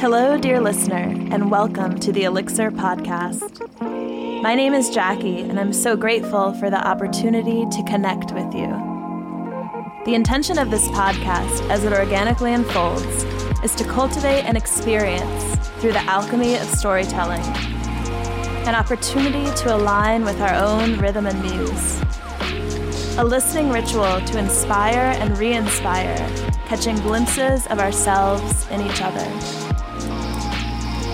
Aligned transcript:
Hello, 0.00 0.38
dear 0.38 0.62
listener, 0.62 1.14
and 1.30 1.50
welcome 1.50 2.00
to 2.00 2.10
the 2.10 2.24
Elixir 2.24 2.70
Podcast. 2.70 3.60
My 4.42 4.54
name 4.54 4.72
is 4.72 4.88
Jackie, 4.88 5.40
and 5.40 5.60
I'm 5.60 5.74
so 5.74 5.94
grateful 5.94 6.54
for 6.54 6.70
the 6.70 6.78
opportunity 6.78 7.66
to 7.66 7.82
connect 7.82 8.32
with 8.32 8.54
you. 8.54 8.68
The 10.06 10.14
intention 10.14 10.58
of 10.58 10.70
this 10.70 10.88
podcast, 10.88 11.68
as 11.68 11.84
it 11.84 11.92
organically 11.92 12.54
unfolds, 12.54 13.24
is 13.62 13.74
to 13.74 13.84
cultivate 13.84 14.46
an 14.46 14.56
experience 14.56 15.56
through 15.80 15.92
the 15.92 16.04
alchemy 16.04 16.54
of 16.54 16.66
storytelling, 16.68 17.42
an 18.66 18.74
opportunity 18.74 19.54
to 19.56 19.76
align 19.76 20.24
with 20.24 20.40
our 20.40 20.54
own 20.54 20.96
rhythm 20.96 21.26
and 21.26 21.42
muse, 21.42 22.00
a 23.18 23.22
listening 23.22 23.68
ritual 23.68 24.18
to 24.22 24.38
inspire 24.38 25.12
and 25.20 25.36
re 25.36 25.52
inspire, 25.52 26.16
catching 26.64 26.96
glimpses 27.00 27.66
of 27.66 27.78
ourselves 27.78 28.66
in 28.70 28.80
each 28.80 29.02
other. 29.02 29.59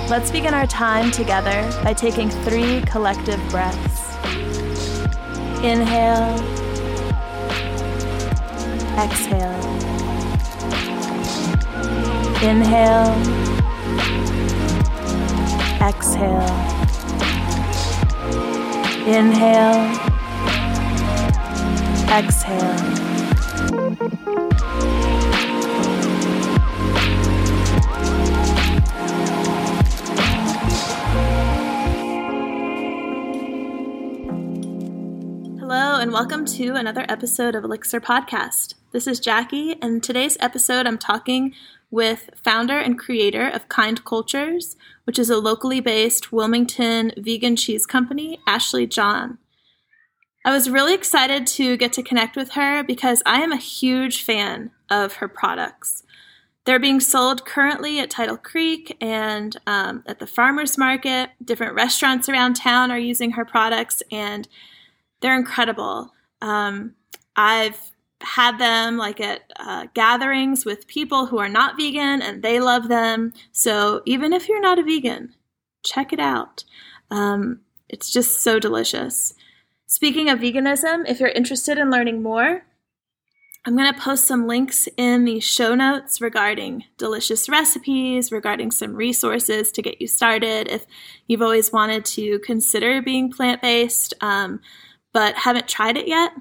Let's 0.09 0.31
begin 0.31 0.55
our 0.55 0.69
time 0.69 1.11
together 1.11 1.69
by 1.83 1.93
taking 1.93 2.31
three 2.31 2.81
collective 2.83 3.41
breaths. 3.51 4.15
Inhale, 5.65 6.39
exhale. 8.97 9.67
Inhale, 12.41 13.11
exhale. 15.83 16.53
Inhale, 19.09 19.91
exhale. 22.13 22.96
Welcome 36.17 36.47
to 36.47 36.75
another 36.75 37.05
episode 37.11 37.55
of 37.55 37.63
Elixir 37.63 38.01
Podcast. 38.01 38.73
This 38.91 39.07
is 39.07 39.21
Jackie, 39.21 39.77
and 39.83 40.03
today's 40.03 40.39
episode 40.41 40.87
I'm 40.87 40.97
talking 40.97 41.53
with 41.91 42.31
founder 42.35 42.79
and 42.79 42.99
creator 42.99 43.47
of 43.47 43.69
Kind 43.69 44.03
Cultures, 44.03 44.77
which 45.05 45.19
is 45.19 45.29
a 45.29 45.37
locally 45.37 45.79
based 45.79 46.33
Wilmington 46.33 47.13
vegan 47.19 47.55
cheese 47.55 47.85
company, 47.85 48.41
Ashley 48.47 48.87
John. 48.87 49.37
I 50.43 50.53
was 50.53 50.71
really 50.71 50.95
excited 50.95 51.47
to 51.49 51.77
get 51.77 51.93
to 51.93 52.03
connect 52.03 52.35
with 52.35 52.53
her 52.53 52.83
because 52.83 53.23
I 53.27 53.43
am 53.43 53.53
a 53.53 53.59
huge 53.59 54.23
fan 54.23 54.71
of 54.89 55.17
her 55.17 55.29
products. 55.29 56.03
They're 56.65 56.79
being 56.79 57.01
sold 57.01 57.45
currently 57.45 58.01
at 58.01 58.09
Tidal 58.09 58.39
Creek 58.39 58.97
and 59.03 59.55
um, 59.67 60.03
at 60.07 60.19
the 60.19 60.27
farmers 60.27 60.79
market. 60.79 61.29
Different 61.45 61.75
restaurants 61.75 62.27
around 62.27 62.57
town 62.57 62.91
are 62.91 62.99
using 62.99 63.33
her 63.33 63.45
products, 63.45 64.03
and 64.11 64.49
they're 65.21 65.37
incredible. 65.37 66.13
Um, 66.41 66.95
I've 67.37 67.93
had 68.21 68.59
them 68.59 68.97
like 68.97 69.21
at 69.21 69.53
uh, 69.59 69.87
gatherings 69.95 70.65
with 70.65 70.87
people 70.87 71.27
who 71.27 71.39
are 71.39 71.49
not 71.49 71.77
vegan 71.77 72.23
and 72.23 72.43
they 72.43 72.61
love 72.61 72.89
them. 72.89 73.33
So 73.53 74.03
even 74.07 74.33
if 74.33 74.49
you're 74.49 74.61
not 74.61 74.79
a 74.79 74.83
vegan, 74.83 75.35
check 75.85 76.13
it 76.13 76.21
out. 76.21 76.65
Um, 77.11 77.61
it's 77.89 78.11
just 78.11 78.41
so 78.41 78.59
delicious. 78.59 79.35
Speaking 79.87 80.29
of 80.29 80.41
veganism, 80.41 81.09
if 81.09 81.21
you're 81.21 81.29
interested 81.29 81.79
in 81.79 81.91
learning 81.91 82.23
more, 82.23 82.65
I'm 83.65 83.77
going 83.77 83.93
to 83.93 84.01
post 84.01 84.25
some 84.25 84.47
links 84.47 84.89
in 84.97 85.25
the 85.25 85.41
show 85.41 85.75
notes 85.75 86.21
regarding 86.21 86.85
delicious 86.99 87.49
recipes, 87.49 88.31
regarding 88.31 88.71
some 88.71 88.95
resources 88.95 89.73
to 89.73 89.83
get 89.83 90.01
you 90.01 90.07
started 90.07 90.69
if 90.69 90.87
you've 91.27 91.43
always 91.43 91.73
wanted 91.73 92.05
to 92.07 92.39
consider 92.41 93.03
being 93.03 93.31
plant 93.31 93.61
based 93.61 94.15
um, 94.21 94.61
but 95.17 95.35
haven't 95.35 95.67
tried 95.67 95.97
it 95.97 96.07
yet. 96.07 96.33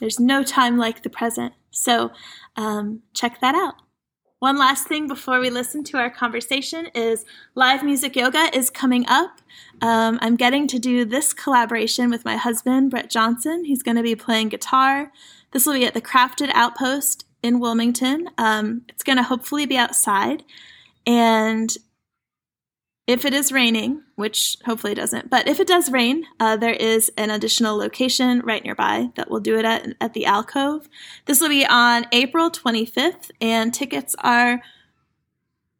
There's 0.00 0.18
no 0.18 0.42
time 0.42 0.76
like 0.76 1.04
the 1.04 1.08
present. 1.08 1.54
So 1.70 2.10
um, 2.56 3.02
check 3.14 3.40
that 3.40 3.54
out. 3.54 3.74
One 4.40 4.58
last 4.58 4.88
thing 4.88 5.06
before 5.06 5.38
we 5.38 5.50
listen 5.50 5.84
to 5.84 5.98
our 5.98 6.10
conversation 6.10 6.86
is 6.96 7.24
live 7.54 7.84
music 7.84 8.16
yoga 8.16 8.50
is 8.52 8.70
coming 8.70 9.04
up. 9.06 9.40
Um, 9.80 10.18
I'm 10.20 10.34
getting 10.34 10.66
to 10.66 10.80
do 10.80 11.04
this 11.04 11.32
collaboration 11.32 12.10
with 12.10 12.24
my 12.24 12.36
husband, 12.36 12.90
Brett 12.90 13.08
Johnson. 13.08 13.66
He's 13.66 13.84
going 13.84 13.98
to 13.98 14.02
be 14.02 14.16
playing 14.16 14.48
guitar. 14.48 15.12
This 15.52 15.64
will 15.64 15.74
be 15.74 15.86
at 15.86 15.94
the 15.94 16.02
Crafted 16.02 16.50
Outpost 16.54 17.26
in 17.40 17.60
Wilmington. 17.60 18.30
Um, 18.36 18.82
it's 18.88 19.04
going 19.04 19.18
to 19.18 19.22
hopefully 19.22 19.64
be 19.64 19.76
outside. 19.76 20.42
And 21.06 21.72
if 23.06 23.24
it 23.24 23.34
is 23.34 23.52
raining, 23.52 24.02
which 24.14 24.56
hopefully 24.64 24.92
it 24.92 24.96
doesn't, 24.96 25.28
but 25.28 25.46
if 25.46 25.60
it 25.60 25.66
does 25.66 25.90
rain, 25.90 26.24
uh, 26.40 26.56
there 26.56 26.72
is 26.72 27.12
an 27.18 27.30
additional 27.30 27.76
location 27.76 28.40
right 28.40 28.64
nearby 28.64 29.10
that 29.16 29.30
will 29.30 29.40
do 29.40 29.58
it 29.58 29.64
at, 29.64 29.88
at 30.00 30.14
the 30.14 30.24
Alcove. 30.24 30.88
This 31.26 31.40
will 31.40 31.50
be 31.50 31.66
on 31.66 32.06
April 32.12 32.50
25th, 32.50 33.30
and 33.40 33.74
tickets 33.74 34.16
are 34.20 34.62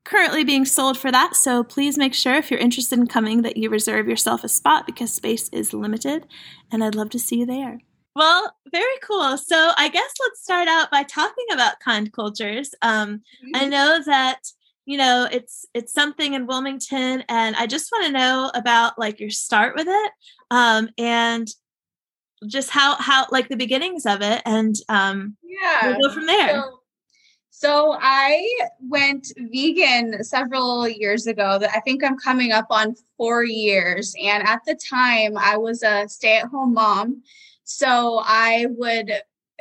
currently 0.04 0.44
being 0.44 0.66
sold 0.66 0.98
for 0.98 1.10
that. 1.10 1.34
So 1.34 1.64
please 1.64 1.96
make 1.96 2.12
sure 2.12 2.34
if 2.34 2.50
you're 2.50 2.60
interested 2.60 2.98
in 2.98 3.06
coming 3.06 3.40
that 3.40 3.56
you 3.56 3.70
reserve 3.70 4.06
yourself 4.06 4.44
a 4.44 4.48
spot 4.48 4.84
because 4.84 5.12
space 5.12 5.48
is 5.48 5.72
limited, 5.72 6.26
and 6.70 6.84
I'd 6.84 6.94
love 6.94 7.08
to 7.10 7.18
see 7.18 7.40
you 7.40 7.46
there. 7.46 7.80
Well, 8.14 8.54
very 8.70 8.98
cool. 9.02 9.36
So 9.38 9.72
I 9.76 9.88
guess 9.88 10.12
let's 10.20 10.42
start 10.42 10.68
out 10.68 10.90
by 10.90 11.02
talking 11.02 11.46
about 11.52 11.80
kind 11.80 12.12
cultures. 12.12 12.74
Um, 12.82 13.22
mm-hmm. 13.42 13.50
I 13.56 13.66
know 13.66 14.00
that 14.04 14.52
you 14.86 14.98
know 14.98 15.28
it's 15.30 15.66
it's 15.74 15.92
something 15.92 16.34
in 16.34 16.46
wilmington 16.46 17.24
and 17.28 17.56
i 17.56 17.66
just 17.66 17.90
want 17.92 18.04
to 18.06 18.12
know 18.12 18.50
about 18.54 18.98
like 18.98 19.20
your 19.20 19.30
start 19.30 19.74
with 19.74 19.86
it 19.88 20.12
um 20.50 20.88
and 20.98 21.48
just 22.46 22.70
how 22.70 22.96
how 22.96 23.26
like 23.30 23.48
the 23.48 23.56
beginnings 23.56 24.06
of 24.06 24.20
it 24.20 24.42
and 24.44 24.76
um 24.88 25.36
yeah 25.42 25.88
we'll 25.88 26.08
go 26.08 26.14
from 26.14 26.26
there. 26.26 26.62
so, 26.62 26.80
so 27.50 27.98
i 28.00 28.46
went 28.80 29.28
vegan 29.50 30.22
several 30.22 30.86
years 30.86 31.26
ago 31.26 31.58
that 31.58 31.70
i 31.74 31.80
think 31.80 32.04
i'm 32.04 32.18
coming 32.18 32.52
up 32.52 32.66
on 32.70 32.94
four 33.16 33.44
years 33.44 34.14
and 34.22 34.46
at 34.46 34.60
the 34.66 34.74
time 34.74 35.36
i 35.38 35.56
was 35.56 35.82
a 35.82 36.06
stay-at-home 36.08 36.74
mom 36.74 37.22
so 37.64 38.20
i 38.24 38.66
would 38.70 39.10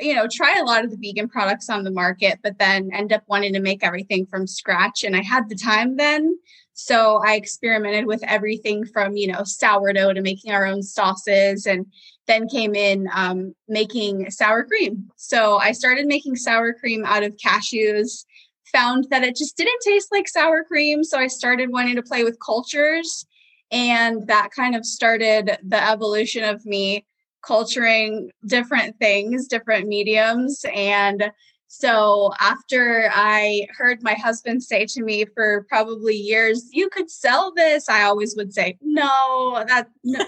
you 0.00 0.14
know, 0.14 0.26
try 0.30 0.54
a 0.58 0.64
lot 0.64 0.84
of 0.84 0.90
the 0.90 0.96
vegan 0.96 1.28
products 1.28 1.70
on 1.70 1.84
the 1.84 1.90
market, 1.90 2.40
but 2.42 2.58
then 2.58 2.90
end 2.92 3.12
up 3.12 3.22
wanting 3.28 3.52
to 3.52 3.60
make 3.60 3.84
everything 3.84 4.26
from 4.26 4.46
scratch. 4.46 5.04
And 5.04 5.14
I 5.14 5.22
had 5.22 5.48
the 5.48 5.54
time 5.54 5.96
then. 5.96 6.36
So 6.72 7.22
I 7.24 7.34
experimented 7.36 8.06
with 8.06 8.24
everything 8.24 8.84
from, 8.84 9.16
you 9.16 9.28
know, 9.28 9.44
sourdough 9.44 10.14
to 10.14 10.20
making 10.20 10.52
our 10.52 10.66
own 10.66 10.82
sauces 10.82 11.66
and 11.66 11.86
then 12.26 12.48
came 12.48 12.74
in 12.74 13.08
um, 13.14 13.54
making 13.68 14.30
sour 14.30 14.64
cream. 14.64 15.08
So 15.16 15.58
I 15.58 15.70
started 15.70 16.06
making 16.06 16.36
sour 16.36 16.72
cream 16.72 17.04
out 17.04 17.22
of 17.22 17.36
cashews, 17.36 18.24
found 18.72 19.06
that 19.10 19.22
it 19.22 19.36
just 19.36 19.56
didn't 19.56 19.80
taste 19.84 20.08
like 20.10 20.26
sour 20.26 20.64
cream. 20.64 21.04
So 21.04 21.18
I 21.18 21.28
started 21.28 21.70
wanting 21.70 21.94
to 21.94 22.02
play 22.02 22.24
with 22.24 22.40
cultures. 22.44 23.26
And 23.70 24.26
that 24.26 24.50
kind 24.50 24.74
of 24.74 24.84
started 24.84 25.58
the 25.62 25.88
evolution 25.88 26.42
of 26.42 26.66
me 26.66 27.06
culturing 27.46 28.30
different 28.46 28.98
things, 28.98 29.46
different 29.46 29.86
mediums. 29.88 30.64
And 30.74 31.30
so 31.68 32.32
after 32.40 33.10
I 33.12 33.66
heard 33.76 34.02
my 34.02 34.14
husband 34.14 34.62
say 34.62 34.86
to 34.86 35.02
me 35.02 35.24
for 35.34 35.66
probably 35.68 36.14
years, 36.14 36.68
you 36.72 36.88
could 36.88 37.10
sell 37.10 37.52
this, 37.54 37.88
I 37.88 38.02
always 38.02 38.36
would 38.36 38.52
say, 38.54 38.78
no, 38.80 39.64
that, 39.66 39.88
no. 40.04 40.24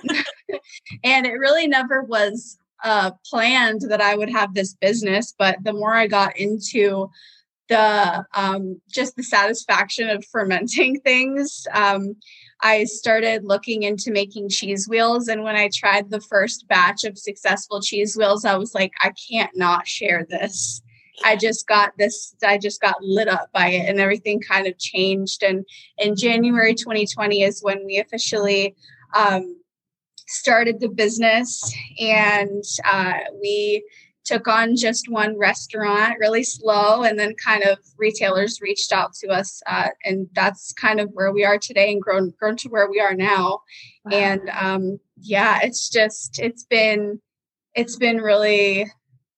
and 1.05 1.27
it 1.27 1.35
really 1.35 1.69
never 1.69 2.03
was 2.03 2.59
uh, 2.83 3.13
planned 3.31 3.83
that 3.83 4.01
I 4.01 4.17
would 4.17 4.31
have 4.31 4.55
this 4.55 4.75
business. 4.75 5.35
But 5.39 5.59
the 5.63 5.73
more 5.73 5.95
I 5.95 6.07
got 6.07 6.37
into 6.37 7.11
the 7.69 8.25
um, 8.35 8.81
just 8.89 9.17
the 9.17 9.23
satisfaction 9.23 10.09
of 10.09 10.25
fermenting 10.25 11.01
things, 11.05 11.67
um, 11.73 12.17
I 12.67 12.83
started 12.83 13.45
looking 13.45 13.85
into 13.85 14.11
making 14.11 14.49
cheese 14.49 14.89
wheels. 14.89 15.29
And 15.29 15.45
when 15.45 15.55
I 15.55 15.71
tried 15.73 16.11
the 16.11 16.21
first 16.21 16.67
batch 16.67 17.05
of 17.05 17.17
successful 17.17 17.81
cheese 17.81 18.17
wheels, 18.17 18.45
I 18.45 18.57
was 18.57 18.75
like, 18.75 18.91
I 19.03 19.13
can't 19.31 19.57
not 19.57 19.87
share 19.87 20.27
this. 20.29 20.83
I 21.25 21.37
just 21.37 21.69
got 21.69 21.93
this, 21.97 22.35
I 22.45 22.59
just 22.59 22.81
got 22.81 22.97
lit 23.01 23.29
up 23.29 23.51
by 23.53 23.69
it 23.69 23.89
and 23.89 24.01
everything 24.01 24.41
kind 24.41 24.67
of 24.67 24.77
changed. 24.79 25.45
And 25.45 25.65
in 25.99 26.17
January 26.17 26.75
2020 26.75 27.43
is 27.43 27.63
when 27.63 27.87
we 27.87 28.01
officially 28.01 28.75
um, 29.15 29.61
started 30.27 30.81
the 30.81 30.89
business 30.89 31.73
and 32.01 32.65
uh, 32.85 33.15
we 33.41 33.85
took 34.27 34.49
on 34.49 34.77
just 34.77 35.09
one 35.09 35.39
restaurant 35.39 36.19
really 36.19 36.43
slow 36.43 37.03
and 37.03 37.19
then 37.19 37.35
kind 37.43 37.63
of 37.63 37.79
retailers 37.97 38.61
reached 38.61 38.93
out 38.93 39.15
to 39.15 39.29
us 39.29 39.63
uh, 39.67 39.89
and 40.05 40.29
that's 40.33 40.73
kind 40.73 41.01
of 41.01 41.11
where 41.13 41.33
we 41.33 41.45
are 41.45 41.59
today 41.59 41.93
and 41.93 42.03
grown 42.03 42.33
grown 42.39 42.57
to 42.57 42.69
where 42.69 42.91
we 42.91 43.01
are 43.01 43.15
now. 43.15 43.61
Wow. 44.05 44.19
and 44.19 44.51
um, 44.51 45.01
yeah 45.21 45.61
it's 45.63 45.89
just 45.89 46.39
it's 46.39 46.65
been 46.65 47.21
it's 47.75 47.97
been 47.97 48.19
really 48.19 48.91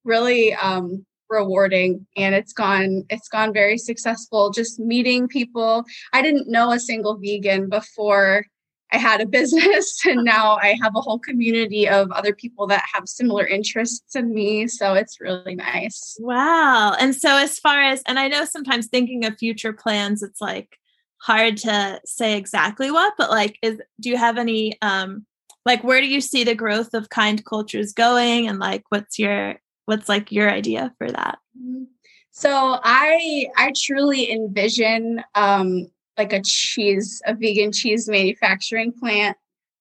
really 0.05 0.55
um, 0.55 1.05
rewarding 1.29 2.07
and 2.17 2.35
it's 2.35 2.53
gone 2.53 3.05
it's 3.11 3.29
gone 3.29 3.53
very 3.53 3.79
successful. 3.79 4.51
Just 4.51 4.79
meeting 4.79 5.29
people. 5.29 5.85
I 6.13 6.23
didn't 6.23 6.49
know 6.49 6.73
a 6.73 6.81
single 6.81 7.19
vegan 7.19 7.69
before 7.69 8.45
i 8.93 8.99
had 8.99 9.21
a 9.21 9.27
business 9.27 10.01
and 10.07 10.25
now 10.25 10.59
i 10.63 10.77
have 10.83 10.95
a 10.97 11.01
whole 11.01 11.19
community 11.19 11.89
of 11.89 12.11
other 12.13 12.35
people 12.35 12.67
that 12.67 12.85
have 12.93 13.09
similar 13.09 13.47
interests 13.47 14.15
in 14.17 14.33
me 14.33 14.67
so 14.67 14.95
it's 14.95 15.21
really 15.21 15.55
nice. 15.55 16.17
Wow. 16.21 16.95
And 16.99 17.15
so 17.15 17.37
as 17.37 17.59
far 17.59 17.83
as 17.83 18.03
and 18.07 18.19
i 18.19 18.29
know 18.29 18.45
sometimes 18.45 18.87
thinking 18.87 19.25
of 19.25 19.39
future 19.39 19.73
plans 19.73 20.23
it's 20.23 20.41
like 20.41 20.79
hard 21.21 21.57
to 21.57 22.01
say 22.05 22.37
exactly 22.37 22.91
what 22.91 23.15
but 23.19 23.31
like 23.31 23.59
is 23.63 23.81
do 24.01 24.09
you 24.09 24.17
have 24.17 24.39
any 24.39 24.79
um 24.83 25.27
like 25.67 25.83
where 25.83 26.01
do 26.01 26.07
you 26.07 26.21
see 26.21 26.45
the 26.45 26.55
growth 26.55 26.95
of 26.95 27.09
kind 27.11 27.45
cultures 27.45 27.93
going 27.93 28.49
and 28.49 28.59
like 28.59 28.85
what's 28.91 29.19
your 29.19 29.57
what's 29.87 30.09
like 30.09 30.31
your 30.31 30.51
idea 30.51 30.95
for 30.99 31.11
that? 31.11 31.39
Mm-hmm. 31.61 31.85
so 32.31 32.79
i 32.83 33.47
i 33.57 33.73
truly 33.77 34.31
envision 34.31 35.23
um 35.35 35.89
like 36.19 36.33
a 36.33 36.43
cheese 36.43 37.23
a 37.27 37.35
vegan 37.35 37.73
cheese 37.73 38.09
manufacturing 38.09 38.93
plant 38.93 39.37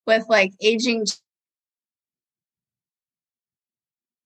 with 0.05 0.23
like 0.29 0.53
aging 0.61 1.05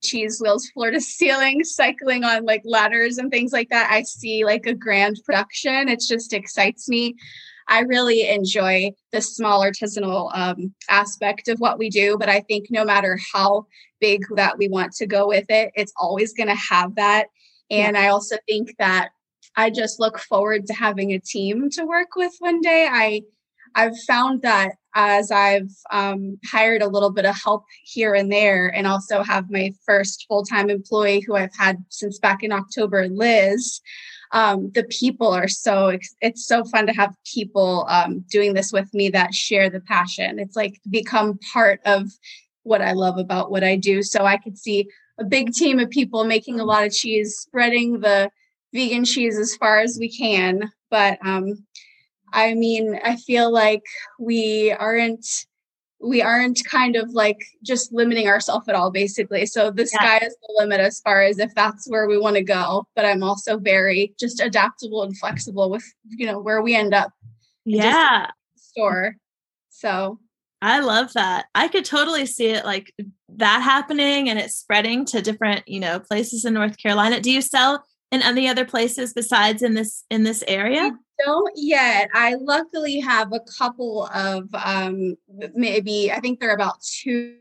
cheese 0.03 0.39
wheels 0.41 0.69
floor 0.69 0.91
to 0.91 0.99
ceiling 0.99 1.63
cycling 1.63 2.23
on 2.23 2.43
like 2.45 2.61
ladders 2.65 3.17
and 3.17 3.31
things 3.31 3.53
like 3.53 3.69
that 3.69 3.89
i 3.91 4.01
see 4.01 4.43
like 4.43 4.65
a 4.65 4.73
grand 4.73 5.19
production 5.25 5.87
it 5.87 6.01
just 6.07 6.33
excites 6.33 6.89
me 6.89 7.15
I 7.71 7.81
really 7.81 8.27
enjoy 8.27 8.91
the 9.13 9.21
small 9.21 9.63
artisanal 9.63 10.29
um, 10.35 10.73
aspect 10.89 11.47
of 11.47 11.59
what 11.59 11.79
we 11.79 11.89
do. 11.89 12.17
But 12.17 12.27
I 12.27 12.41
think 12.41 12.67
no 12.69 12.83
matter 12.83 13.17
how 13.33 13.65
big 14.01 14.25
that 14.35 14.57
we 14.57 14.67
want 14.67 14.91
to 14.95 15.07
go 15.07 15.27
with 15.27 15.45
it, 15.47 15.71
it's 15.75 15.93
always 15.95 16.33
going 16.33 16.49
to 16.49 16.55
have 16.55 16.95
that. 16.95 17.27
And 17.69 17.95
yeah. 17.95 18.01
I 18.01 18.07
also 18.09 18.35
think 18.45 18.75
that 18.77 19.11
I 19.55 19.69
just 19.69 19.99
look 19.99 20.19
forward 20.19 20.65
to 20.67 20.73
having 20.73 21.11
a 21.11 21.19
team 21.19 21.69
to 21.71 21.85
work 21.85 22.15
with 22.15 22.33
one 22.39 22.61
day. 22.61 22.87
I 22.89 23.21
I've 23.73 23.97
found 24.05 24.41
that 24.41 24.73
as 24.95 25.31
I've 25.31 25.71
um, 25.91 26.37
hired 26.45 26.81
a 26.81 26.89
little 26.89 27.11
bit 27.11 27.25
of 27.25 27.41
help 27.41 27.63
here 27.83 28.13
and 28.13 28.29
there, 28.29 28.67
and 28.67 28.85
also 28.85 29.23
have 29.23 29.49
my 29.49 29.73
first 29.85 30.25
full 30.27 30.43
time 30.43 30.69
employee 30.69 31.23
who 31.25 31.35
I've 31.35 31.55
had 31.57 31.77
since 31.89 32.19
back 32.19 32.43
in 32.43 32.51
October, 32.51 33.07
Liz 33.07 33.81
um, 34.31 34.71
the 34.73 34.83
people 34.83 35.27
are 35.27 35.47
so 35.47 35.97
it's 36.21 36.45
so 36.45 36.63
fun 36.65 36.87
to 36.87 36.93
have 36.93 37.15
people 37.25 37.85
um, 37.89 38.23
doing 38.29 38.53
this 38.53 38.71
with 38.71 38.93
me 38.93 39.09
that 39.09 39.33
share 39.33 39.69
the 39.69 39.81
passion 39.81 40.39
it's 40.39 40.55
like 40.55 40.79
become 40.89 41.37
part 41.53 41.79
of 41.85 42.09
what 42.63 42.81
i 42.81 42.93
love 42.93 43.17
about 43.17 43.51
what 43.51 43.63
i 43.63 43.75
do 43.75 44.01
so 44.01 44.25
i 44.25 44.37
could 44.37 44.57
see 44.57 44.87
a 45.19 45.25
big 45.25 45.51
team 45.51 45.79
of 45.79 45.89
people 45.89 46.23
making 46.23 46.59
a 46.59 46.65
lot 46.65 46.85
of 46.85 46.93
cheese 46.93 47.35
spreading 47.37 47.99
the 47.99 48.29
vegan 48.73 49.05
cheese 49.05 49.37
as 49.37 49.55
far 49.55 49.79
as 49.79 49.97
we 49.99 50.09
can 50.09 50.71
but 50.89 51.17
um, 51.25 51.65
i 52.33 52.53
mean 52.53 52.99
i 53.03 53.15
feel 53.15 53.51
like 53.51 53.83
we 54.19 54.71
aren't 54.71 55.25
we 56.03 56.21
aren't 56.21 56.63
kind 56.65 56.95
of 56.95 57.11
like 57.11 57.39
just 57.63 57.93
limiting 57.93 58.27
ourselves 58.27 58.67
at 58.67 58.75
all 58.75 58.91
basically. 58.91 59.45
So 59.45 59.71
the 59.71 59.83
yeah. 59.83 59.99
sky 59.99 60.17
is 60.25 60.35
the 60.41 60.55
limit 60.57 60.79
as 60.79 60.99
far 60.99 61.21
as 61.21 61.39
if 61.39 61.53
that's 61.53 61.87
where 61.89 62.07
we 62.07 62.17
want 62.17 62.35
to 62.35 62.43
go 62.43 62.87
but 62.95 63.05
i'm 63.05 63.23
also 63.23 63.57
very 63.57 64.13
just 64.19 64.41
adaptable 64.41 65.03
and 65.03 65.17
flexible 65.17 65.69
with 65.69 65.83
you 66.09 66.25
know 66.25 66.39
where 66.39 66.61
we 66.61 66.75
end 66.75 66.93
up 66.93 67.11
yeah. 67.65 68.27
store. 68.55 69.15
So 69.69 70.19
i 70.61 70.79
love 70.79 71.13
that. 71.13 71.45
I 71.55 71.67
could 71.67 71.85
totally 71.85 72.25
see 72.25 72.47
it 72.47 72.65
like 72.65 72.93
that 73.29 73.61
happening 73.61 74.29
and 74.29 74.37
it's 74.37 74.55
spreading 74.55 75.05
to 75.05 75.21
different 75.21 75.67
you 75.67 75.79
know 75.79 75.99
places 75.99 76.45
in 76.45 76.53
north 76.53 76.77
carolina. 76.77 77.19
Do 77.19 77.31
you 77.31 77.41
sell 77.41 77.83
in 78.11 78.21
any 78.21 78.47
other 78.47 78.65
places 78.65 79.13
besides 79.13 79.61
in 79.61 79.73
this 79.73 80.05
in 80.09 80.23
this 80.23 80.43
area 80.47 80.91
I 81.21 81.23
don't 81.23 81.53
yet. 81.55 82.09
I 82.13 82.35
luckily 82.35 82.99
have 82.99 83.31
a 83.31 83.41
couple 83.57 84.07
of 84.13 84.49
um, 84.53 85.15
maybe 85.53 86.11
I 86.11 86.19
think 86.19 86.39
they're 86.39 86.53
about 86.53 86.81
two 86.81 87.37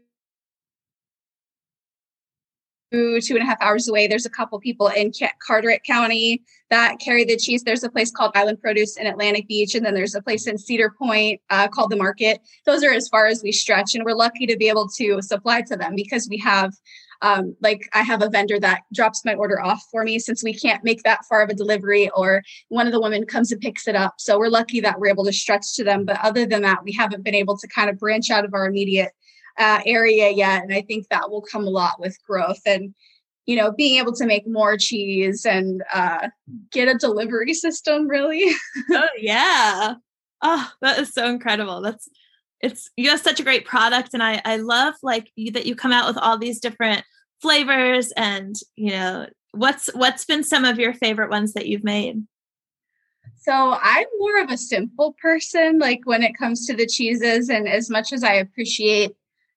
two 2.92 3.20
two 3.20 3.34
and 3.34 3.42
a 3.42 3.46
half 3.46 3.60
hours 3.60 3.88
away. 3.88 4.06
There's 4.06 4.26
a 4.26 4.30
couple 4.30 4.58
people 4.60 4.88
in 4.88 5.12
Carteret 5.46 5.84
County 5.84 6.42
that 6.70 6.98
carry 6.98 7.24
the 7.24 7.36
cheese. 7.36 7.62
There's 7.62 7.84
a 7.84 7.90
place 7.90 8.10
called 8.10 8.32
Island 8.34 8.60
Produce 8.60 8.96
in 8.96 9.06
Atlantic 9.06 9.48
Beach, 9.48 9.74
and 9.74 9.84
then 9.84 9.94
there's 9.94 10.14
a 10.14 10.22
place 10.22 10.46
in 10.46 10.58
Cedar 10.58 10.94
Point 10.98 11.40
uh, 11.50 11.68
called 11.68 11.90
the 11.90 11.96
Market. 11.96 12.40
Those 12.66 12.82
are 12.84 12.92
as 12.92 13.08
far 13.08 13.26
as 13.26 13.42
we 13.42 13.52
stretch, 13.52 13.94
and 13.94 14.04
we're 14.04 14.14
lucky 14.14 14.46
to 14.46 14.56
be 14.56 14.68
able 14.68 14.88
to 14.96 15.22
supply 15.22 15.62
to 15.62 15.76
them 15.76 15.94
because 15.94 16.28
we 16.28 16.38
have 16.38 16.74
um, 17.22 17.56
like 17.60 17.88
I 17.92 18.02
have 18.02 18.22
a 18.22 18.30
vendor 18.30 18.58
that 18.60 18.82
drops 18.92 19.24
my 19.24 19.34
order 19.34 19.60
off 19.60 19.84
for 19.90 20.04
me 20.04 20.18
since 20.18 20.42
we 20.42 20.54
can't 20.54 20.84
make 20.84 21.02
that 21.02 21.24
far 21.28 21.42
of 21.42 21.50
a 21.50 21.54
delivery, 21.54 22.10
or 22.16 22.42
one 22.68 22.86
of 22.86 22.92
the 22.92 23.00
women 23.00 23.26
comes 23.26 23.52
and 23.52 23.60
picks 23.60 23.86
it 23.86 23.96
up. 23.96 24.14
So 24.18 24.38
we're 24.38 24.48
lucky 24.48 24.80
that 24.80 24.98
we're 24.98 25.08
able 25.08 25.24
to 25.24 25.32
stretch 25.32 25.74
to 25.76 25.84
them. 25.84 26.04
But 26.04 26.20
other 26.24 26.46
than 26.46 26.62
that, 26.62 26.84
we 26.84 26.92
haven't 26.92 27.24
been 27.24 27.34
able 27.34 27.58
to 27.58 27.68
kind 27.68 27.90
of 27.90 27.98
branch 27.98 28.30
out 28.30 28.44
of 28.44 28.54
our 28.54 28.66
immediate 28.66 29.12
uh, 29.58 29.80
area 29.84 30.30
yet. 30.30 30.62
And 30.62 30.72
I 30.72 30.82
think 30.82 31.08
that 31.08 31.30
will 31.30 31.42
come 31.42 31.66
a 31.66 31.70
lot 31.70 32.00
with 32.00 32.16
growth 32.26 32.62
and 32.66 32.94
you 33.46 33.56
know 33.56 33.72
being 33.72 33.98
able 33.98 34.12
to 34.14 34.26
make 34.26 34.46
more 34.46 34.76
cheese 34.76 35.44
and 35.44 35.82
uh, 35.92 36.28
get 36.70 36.88
a 36.88 36.94
delivery 36.94 37.54
system 37.54 38.06
really 38.06 38.52
oh 38.92 39.08
yeah 39.18 39.94
oh 40.42 40.70
that 40.82 40.98
is 40.98 41.12
so 41.12 41.26
incredible 41.26 41.80
that's 41.80 42.08
it's 42.60 42.90
you 42.96 43.10
have 43.10 43.20
such 43.20 43.40
a 43.40 43.44
great 43.44 43.64
product 43.64 44.10
and 44.12 44.22
i 44.22 44.40
i 44.44 44.56
love 44.56 44.94
like 45.02 45.30
you, 45.36 45.50
that 45.52 45.66
you 45.66 45.74
come 45.74 45.92
out 45.92 46.06
with 46.06 46.18
all 46.18 46.38
these 46.38 46.60
different 46.60 47.04
flavors 47.40 48.12
and 48.16 48.56
you 48.76 48.90
know 48.90 49.26
what's 49.52 49.88
what's 49.94 50.24
been 50.24 50.44
some 50.44 50.64
of 50.64 50.78
your 50.78 50.94
favorite 50.94 51.30
ones 51.30 51.54
that 51.54 51.66
you've 51.66 51.84
made? 51.84 52.22
So 53.38 53.76
i'm 53.82 54.06
more 54.18 54.40
of 54.42 54.50
a 54.50 54.58
simple 54.58 55.14
person 55.20 55.78
like 55.78 56.00
when 56.04 56.22
it 56.22 56.36
comes 56.36 56.66
to 56.66 56.74
the 56.74 56.86
cheeses 56.86 57.48
and 57.48 57.66
as 57.66 57.88
much 57.88 58.12
as 58.12 58.22
i 58.22 58.34
appreciate 58.34 59.12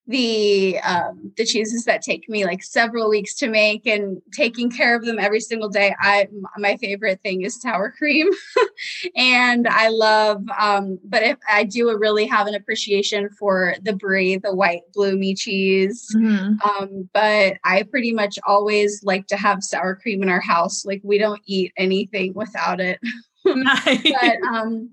the 0.07 0.77
um, 0.79 1.31
the 1.37 1.45
cheeses 1.45 1.85
that 1.85 2.01
take 2.01 2.27
me 2.27 2.45
like 2.45 2.61
several 2.61 3.09
weeks 3.09 3.33
to 3.35 3.47
make 3.47 3.87
and 3.87 4.21
taking 4.33 4.69
care 4.69 4.95
of 4.95 5.05
them 5.05 5.17
every 5.17 5.39
single 5.39 5.69
day 5.69 5.95
i 5.99 6.27
my 6.57 6.75
favorite 6.77 7.21
thing 7.21 7.41
is 7.41 7.61
sour 7.61 7.91
cream. 7.91 8.29
And 9.15 9.67
i 9.67 9.89
love 9.89 10.43
um, 10.57 10.99
but 11.05 11.23
if 11.23 11.37
i 11.49 11.63
do 11.63 11.95
really 11.97 12.25
have 12.25 12.47
an 12.47 12.55
appreciation 12.55 13.29
for 13.39 13.75
the 13.81 13.93
brie 13.93 14.37
the 14.37 14.53
white 14.53 14.81
bloomy 14.93 15.35
cheese. 15.35 16.07
Mm-hmm. 16.15 16.55
um, 16.67 17.09
but 17.13 17.57
i 17.63 17.83
pretty 17.83 18.11
much 18.13 18.37
always 18.45 19.01
like 19.03 19.27
to 19.27 19.37
have 19.37 19.63
sour 19.63 19.95
cream 19.95 20.21
in 20.23 20.29
our 20.29 20.41
house. 20.41 20.85
Like 20.85 21.01
we 21.03 21.17
don't 21.17 21.41
eat 21.45 21.71
anything 21.77 22.33
without 22.33 22.79
it. 22.79 22.99
But 23.45 24.37
um 24.53 24.91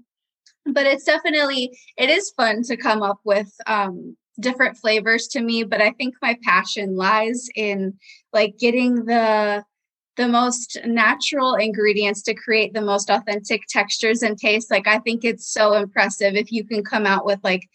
but 0.67 0.87
it's 0.87 1.05
definitely 1.05 1.79
it 1.97 2.11
is 2.11 2.31
fun 2.37 2.63
to 2.65 2.77
come 2.77 3.03
up 3.03 3.21
with 3.25 3.53
um 3.67 4.17
different 4.41 4.77
flavors 4.77 5.27
to 5.29 5.41
me, 5.41 5.65
but 5.65 5.81
I 5.81 5.91
think 5.93 6.15
my 6.23 6.37
passion 6.43 6.97
lies 6.97 7.49
in 7.55 7.95
like 8.33 8.59
getting 8.59 9.05
the 9.05 9.65
the 10.17 10.29
most 10.29 10.77
natural 10.85 11.55
ingredients 11.55 12.21
to 12.23 12.35
create 12.35 12.75
the 12.75 12.83
most 12.83 13.09
authentic 13.09 13.63
textures 13.69 14.23
and 14.23 14.37
tastes. 14.37 14.71
Like 14.71 14.87
I 14.87 14.99
think 14.99 15.25
it's 15.25 15.51
so 15.51 15.75
impressive 15.75 16.35
if 16.35 16.53
you 16.53 16.65
can 16.65 16.85
come 16.85 17.07
out 17.07 17.25
with 17.25 17.39
like 17.43 17.69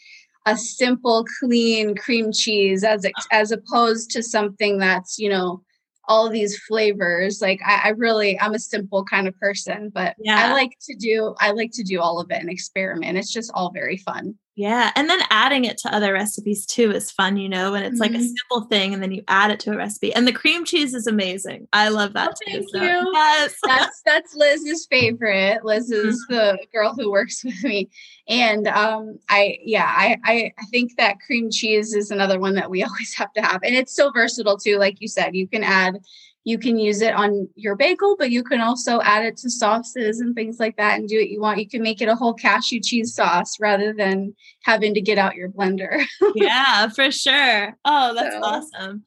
a 0.46 0.56
simple, 0.56 1.26
clean 1.40 1.96
cream 1.96 2.32
cheese 2.32 2.84
as 2.84 3.06
uh-huh. 3.06 3.24
as 3.32 3.52
opposed 3.52 4.12
to 4.12 4.22
something 4.22 4.78
that's 4.78 5.18
you 5.18 5.30
know 5.30 5.62
all 6.08 6.30
these 6.30 6.58
flavors. 6.68 7.42
Like 7.42 7.60
I, 7.66 7.82
I, 7.86 7.90
really, 7.90 8.40
I'm 8.40 8.54
a 8.54 8.60
simple 8.60 9.04
kind 9.06 9.28
of 9.28 9.38
person, 9.40 9.92
but 9.94 10.16
yeah. 10.20 10.50
I 10.50 10.54
like 10.54 10.78
to 10.84 10.96
do, 10.96 11.36
I 11.40 11.52
like 11.52 11.72
to 11.74 11.84
do 11.84 12.00
all 12.00 12.20
of 12.20 12.30
it 12.32 12.40
and 12.40 12.50
experiment. 12.50 13.18
It's 13.18 13.32
just 13.32 13.52
all 13.54 13.72
very 13.72 13.98
fun. 13.98 14.36
Yeah. 14.56 14.92
And 14.96 15.10
then 15.10 15.20
adding 15.30 15.66
it 15.66 15.78
to 15.80 15.94
other 15.94 16.14
recipes 16.14 16.66
too 16.66 16.92
is 16.92 17.12
fun, 17.12 17.36
you 17.36 17.50
know, 17.50 17.74
when 17.74 17.84
it's 17.84 17.96
mm-hmm. 17.96 18.02
like 18.02 18.12
a 18.12 18.24
mm-hmm. 18.24 18.34
simple 18.38 18.62
thing 18.70 18.94
and 18.94 19.04
then 19.04 19.12
you 19.12 19.22
add 19.28 19.52
it 19.52 19.60
to 19.62 19.74
a 19.74 19.78
recipe. 19.78 20.16
And 20.16 20.26
the 20.26 20.32
cream 20.32 20.64
cheese 20.64 20.94
is 20.94 21.08
amazing. 21.08 21.68
I 21.74 21.90
love 21.90 22.14
that 22.14 22.30
oh, 22.30 22.34
too. 22.46 22.52
Thank 22.60 22.70
so. 22.70 22.82
you. 22.82 23.12
Yes. 23.14 23.56
That's 23.66 24.02
that's 24.06 24.34
Liz's 24.34 24.88
favorite. 24.90 25.66
Liz 25.66 25.92
is 25.92 26.26
mm-hmm. 26.30 26.36
the 26.36 26.58
girl 26.72 26.94
who 26.94 27.12
works 27.12 27.44
with 27.44 27.62
me. 27.66 27.90
And 28.30 28.68
um 28.70 29.20
I 29.28 29.58
yeah, 29.62 29.88
I, 29.88 30.18
I 30.24 30.54
I 30.58 30.66
think 30.72 30.96
that 30.98 31.20
cream 31.20 31.52
cheese 31.52 31.94
is 31.94 32.10
another 32.10 32.40
one 32.40 32.56
that 32.56 32.70
we 32.70 32.82
always 32.86 33.14
have 33.16 33.34
to 33.34 33.42
have. 33.42 33.60
And 33.62 33.76
it's 33.76 33.94
so 33.94 34.10
versatile 34.12 34.58
too. 34.58 34.78
Like 34.78 35.02
you 35.02 35.10
said, 35.10 35.36
you 35.36 35.50
can 35.50 35.64
add 35.66 36.00
you 36.46 36.60
can 36.60 36.78
use 36.78 37.02
it 37.02 37.14
on 37.16 37.50
your 37.56 37.76
bagel, 37.76 38.16
but 38.18 38.30
you 38.30 38.44
can 38.44 38.62
also 38.62 39.02
add 39.02 39.26
it 39.26 39.36
to 39.38 39.50
sauces 39.50 40.20
and 40.20 40.36
things 40.36 40.60
like 40.60 40.78
that 40.78 41.00
and 41.00 41.10
do 41.10 41.18
what 41.18 41.30
you 41.30 41.42
want. 41.42 41.60
You 41.60 41.68
can 41.68 41.82
make 41.82 42.02
it 42.02 42.08
a 42.08 42.16
whole 42.16 42.36
cashew 42.36 42.80
cheese 42.80 43.16
sauce 43.16 43.60
rather 43.60 43.92
than 43.94 44.36
having 44.64 44.94
to 44.94 45.02
get 45.02 45.18
out 45.18 45.36
your 45.36 45.50
blender. 45.50 46.06
yeah, 46.36 46.88
for 46.90 47.10
sure. 47.10 47.76
Oh, 47.84 48.14
that's 48.14 48.36
so. 48.36 48.42
awesome. 48.44 49.04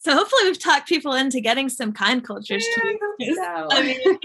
So 0.00 0.14
hopefully 0.14 0.42
we've 0.44 0.58
talked 0.58 0.86
people 0.86 1.14
into 1.14 1.40
getting 1.40 1.70
some 1.70 1.94
kind 1.94 2.22
cultures 2.22 2.66
cheese. 3.18 3.36
So. 3.36 3.68
I 3.70 3.82
mean, 3.82 4.18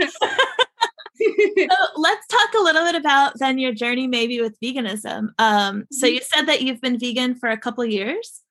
so 1.70 1.78
let's 1.96 2.28
talk 2.28 2.54
a 2.60 2.62
little 2.62 2.84
bit 2.84 2.96
about 2.96 3.40
then 3.40 3.58
your 3.58 3.74
journey 3.74 4.06
maybe 4.06 4.42
with 4.42 4.60
veganism. 4.60 5.30
Um, 5.40 5.88
so 5.94 6.08
mm-hmm. 6.08 6.16
you 6.16 6.22
said 6.22 6.48
that 6.48 6.62
you've 6.62 6.82
been 6.82 7.00
vegan 7.00 7.36
for 7.36 7.48
a 7.48 7.58
couple 7.58 7.86
years. 7.86 8.42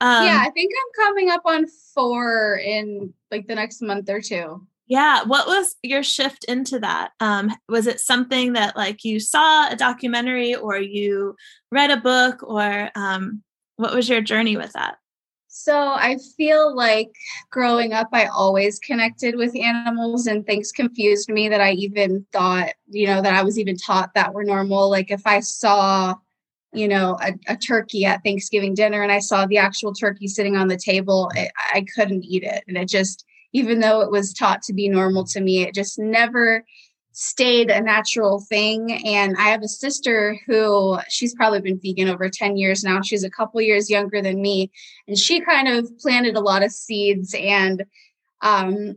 Um, 0.00 0.26
yeah, 0.26 0.42
I 0.46 0.50
think 0.50 0.72
I'm 0.76 1.06
coming 1.06 1.30
up 1.30 1.42
on 1.44 1.66
four 1.94 2.60
in 2.62 3.14
like 3.30 3.46
the 3.46 3.54
next 3.54 3.82
month 3.82 4.10
or 4.10 4.20
two. 4.20 4.66
Yeah. 4.88 5.24
What 5.24 5.46
was 5.46 5.74
your 5.82 6.02
shift 6.02 6.44
into 6.44 6.78
that? 6.80 7.10
Um, 7.18 7.52
was 7.68 7.86
it 7.86 7.98
something 7.98 8.52
that 8.52 8.76
like 8.76 9.04
you 9.04 9.18
saw 9.18 9.68
a 9.68 9.76
documentary 9.76 10.54
or 10.54 10.78
you 10.78 11.34
read 11.72 11.90
a 11.90 11.96
book 11.96 12.42
or 12.42 12.90
um, 12.94 13.42
what 13.76 13.94
was 13.94 14.08
your 14.08 14.20
journey 14.20 14.56
with 14.56 14.72
that? 14.74 14.96
So 15.58 15.74
I 15.74 16.18
feel 16.36 16.76
like 16.76 17.10
growing 17.50 17.94
up, 17.94 18.08
I 18.12 18.26
always 18.26 18.78
connected 18.78 19.36
with 19.36 19.56
animals, 19.56 20.26
and 20.26 20.44
things 20.44 20.70
confused 20.70 21.30
me 21.30 21.48
that 21.48 21.62
I 21.62 21.72
even 21.72 22.26
thought, 22.30 22.74
you 22.90 23.06
know, 23.06 23.22
that 23.22 23.32
I 23.32 23.42
was 23.42 23.58
even 23.58 23.74
taught 23.74 24.12
that 24.12 24.34
were 24.34 24.44
normal. 24.44 24.90
Like 24.90 25.10
if 25.10 25.22
I 25.26 25.40
saw, 25.40 26.14
you 26.76 26.88
know, 26.88 27.16
a, 27.22 27.32
a 27.48 27.56
turkey 27.56 28.04
at 28.04 28.22
Thanksgiving 28.22 28.74
dinner 28.74 29.02
and 29.02 29.10
I 29.10 29.18
saw 29.18 29.46
the 29.46 29.58
actual 29.58 29.94
turkey 29.94 30.28
sitting 30.28 30.56
on 30.56 30.68
the 30.68 30.76
table, 30.76 31.30
it, 31.34 31.50
I 31.72 31.84
couldn't 31.94 32.24
eat 32.24 32.42
it. 32.42 32.64
And 32.68 32.76
it 32.76 32.88
just, 32.88 33.24
even 33.52 33.80
though 33.80 34.02
it 34.02 34.10
was 34.10 34.34
taught 34.34 34.62
to 34.62 34.74
be 34.74 34.88
normal 34.88 35.24
to 35.24 35.40
me, 35.40 35.62
it 35.62 35.74
just 35.74 35.98
never 35.98 36.64
stayed 37.12 37.70
a 37.70 37.80
natural 37.80 38.44
thing. 38.46 39.02
And 39.06 39.36
I 39.38 39.48
have 39.48 39.62
a 39.62 39.68
sister 39.68 40.38
who 40.46 40.98
she's 41.08 41.34
probably 41.34 41.62
been 41.62 41.80
vegan 41.82 42.10
over 42.10 42.28
10 42.28 42.58
years 42.58 42.84
now. 42.84 43.00
She's 43.00 43.24
a 43.24 43.30
couple 43.30 43.60
years 43.62 43.88
younger 43.88 44.20
than 44.20 44.42
me. 44.42 44.70
And 45.08 45.16
she 45.16 45.40
kind 45.40 45.68
of 45.68 45.90
planted 45.98 46.36
a 46.36 46.40
lot 46.40 46.62
of 46.62 46.72
seeds 46.72 47.34
and 47.34 47.84
um, 48.42 48.96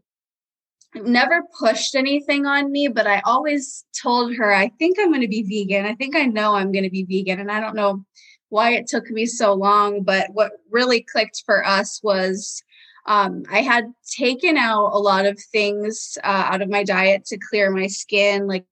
never 0.95 1.43
pushed 1.57 1.95
anything 1.95 2.45
on 2.45 2.71
me, 2.71 2.87
but 2.87 3.07
I 3.07 3.21
always 3.25 3.85
told 4.01 4.35
her, 4.35 4.53
I 4.53 4.69
think 4.79 4.97
I'm 4.99 5.09
going 5.09 5.21
to 5.21 5.27
be 5.27 5.43
vegan. 5.43 5.85
I 5.85 5.95
think 5.95 6.15
I 6.15 6.25
know 6.25 6.55
I'm 6.55 6.71
going 6.71 6.83
to 6.83 6.89
be 6.89 7.03
vegan. 7.03 7.39
And 7.39 7.51
I 7.51 7.59
don't 7.59 7.75
know 7.75 8.03
why 8.49 8.71
it 8.71 8.87
took 8.87 9.09
me 9.09 9.25
so 9.25 9.53
long, 9.53 10.03
but 10.03 10.27
what 10.33 10.51
really 10.71 11.01
clicked 11.01 11.43
for 11.45 11.65
us 11.65 12.01
was 12.03 12.63
um, 13.05 13.43
I 13.51 13.61
had 13.61 13.85
taken 14.11 14.57
out 14.57 14.91
a 14.93 14.99
lot 14.99 15.25
of 15.25 15.39
things 15.51 16.17
uh, 16.23 16.47
out 16.51 16.61
of 16.61 16.69
my 16.69 16.83
diet 16.83 17.25
to 17.25 17.37
clear 17.37 17.71
my 17.71 17.87
skin. 17.87 18.47
Like 18.47 18.65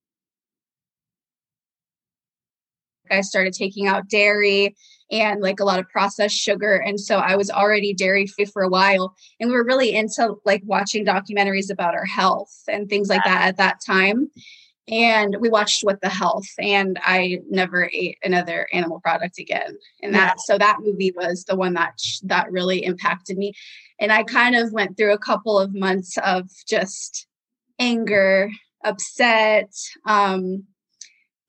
I 3.09 3.21
started 3.21 3.53
taking 3.53 3.88
out 3.88 4.09
dairy 4.09 4.75
and 5.11 5.41
like 5.41 5.59
a 5.59 5.65
lot 5.65 5.79
of 5.79 5.89
processed 5.89 6.35
sugar. 6.35 6.75
And 6.75 6.99
so 6.99 7.17
I 7.17 7.35
was 7.35 7.49
already 7.49 7.93
dairy 7.93 8.27
free 8.27 8.45
for 8.45 8.61
a 8.61 8.69
while. 8.69 9.15
And 9.39 9.49
we 9.49 9.55
were 9.55 9.63
really 9.63 9.95
into 9.95 10.35
like 10.45 10.61
watching 10.65 11.05
documentaries 11.05 11.71
about 11.71 11.95
our 11.95 12.05
health 12.05 12.53
and 12.67 12.89
things 12.89 13.09
like 13.09 13.23
that 13.23 13.47
at 13.47 13.57
that 13.57 13.79
time. 13.85 14.29
And 14.89 15.35
we 15.41 15.49
watched 15.49 15.83
What 15.83 15.99
the 15.99 16.07
Health, 16.07 16.47
and 16.59 16.97
I 17.03 17.39
never 17.49 17.89
ate 17.91 18.19
another 18.23 18.69
animal 18.71 19.01
product 19.01 19.37
again. 19.37 19.77
And 20.01 20.15
that, 20.15 20.35
yeah. 20.37 20.41
so 20.45 20.57
that 20.57 20.77
movie 20.79 21.11
was 21.13 21.43
the 21.43 21.57
one 21.57 21.73
that 21.73 21.99
that 22.23 22.49
really 22.53 22.85
impacted 22.85 23.37
me 23.37 23.53
and 23.99 24.11
I 24.11 24.23
kind 24.23 24.55
of 24.55 24.71
went 24.71 24.95
through 24.95 25.13
a 25.13 25.17
couple 25.19 25.59
of 25.59 25.73
months 25.73 26.17
of 26.23 26.49
just 26.67 27.27
anger, 27.79 28.51
upset, 28.83 29.73
um, 30.05 30.65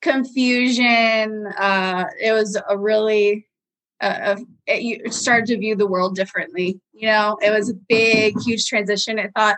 confusion. 0.01 1.45
Uh, 1.57 2.05
it 2.21 2.31
was 2.31 2.59
a 2.67 2.77
really 2.77 3.45
uh, 4.01 4.37
it, 4.65 4.81
you 4.81 5.11
started 5.11 5.47
to 5.47 5.57
view 5.57 5.75
the 5.75 5.87
world 5.87 6.15
differently. 6.15 6.79
You 6.93 7.07
know, 7.07 7.37
it 7.41 7.51
was 7.51 7.69
a 7.69 7.73
big, 7.73 8.35
huge 8.45 8.65
transition. 8.65 9.19
I 9.19 9.29
thought 9.35 9.57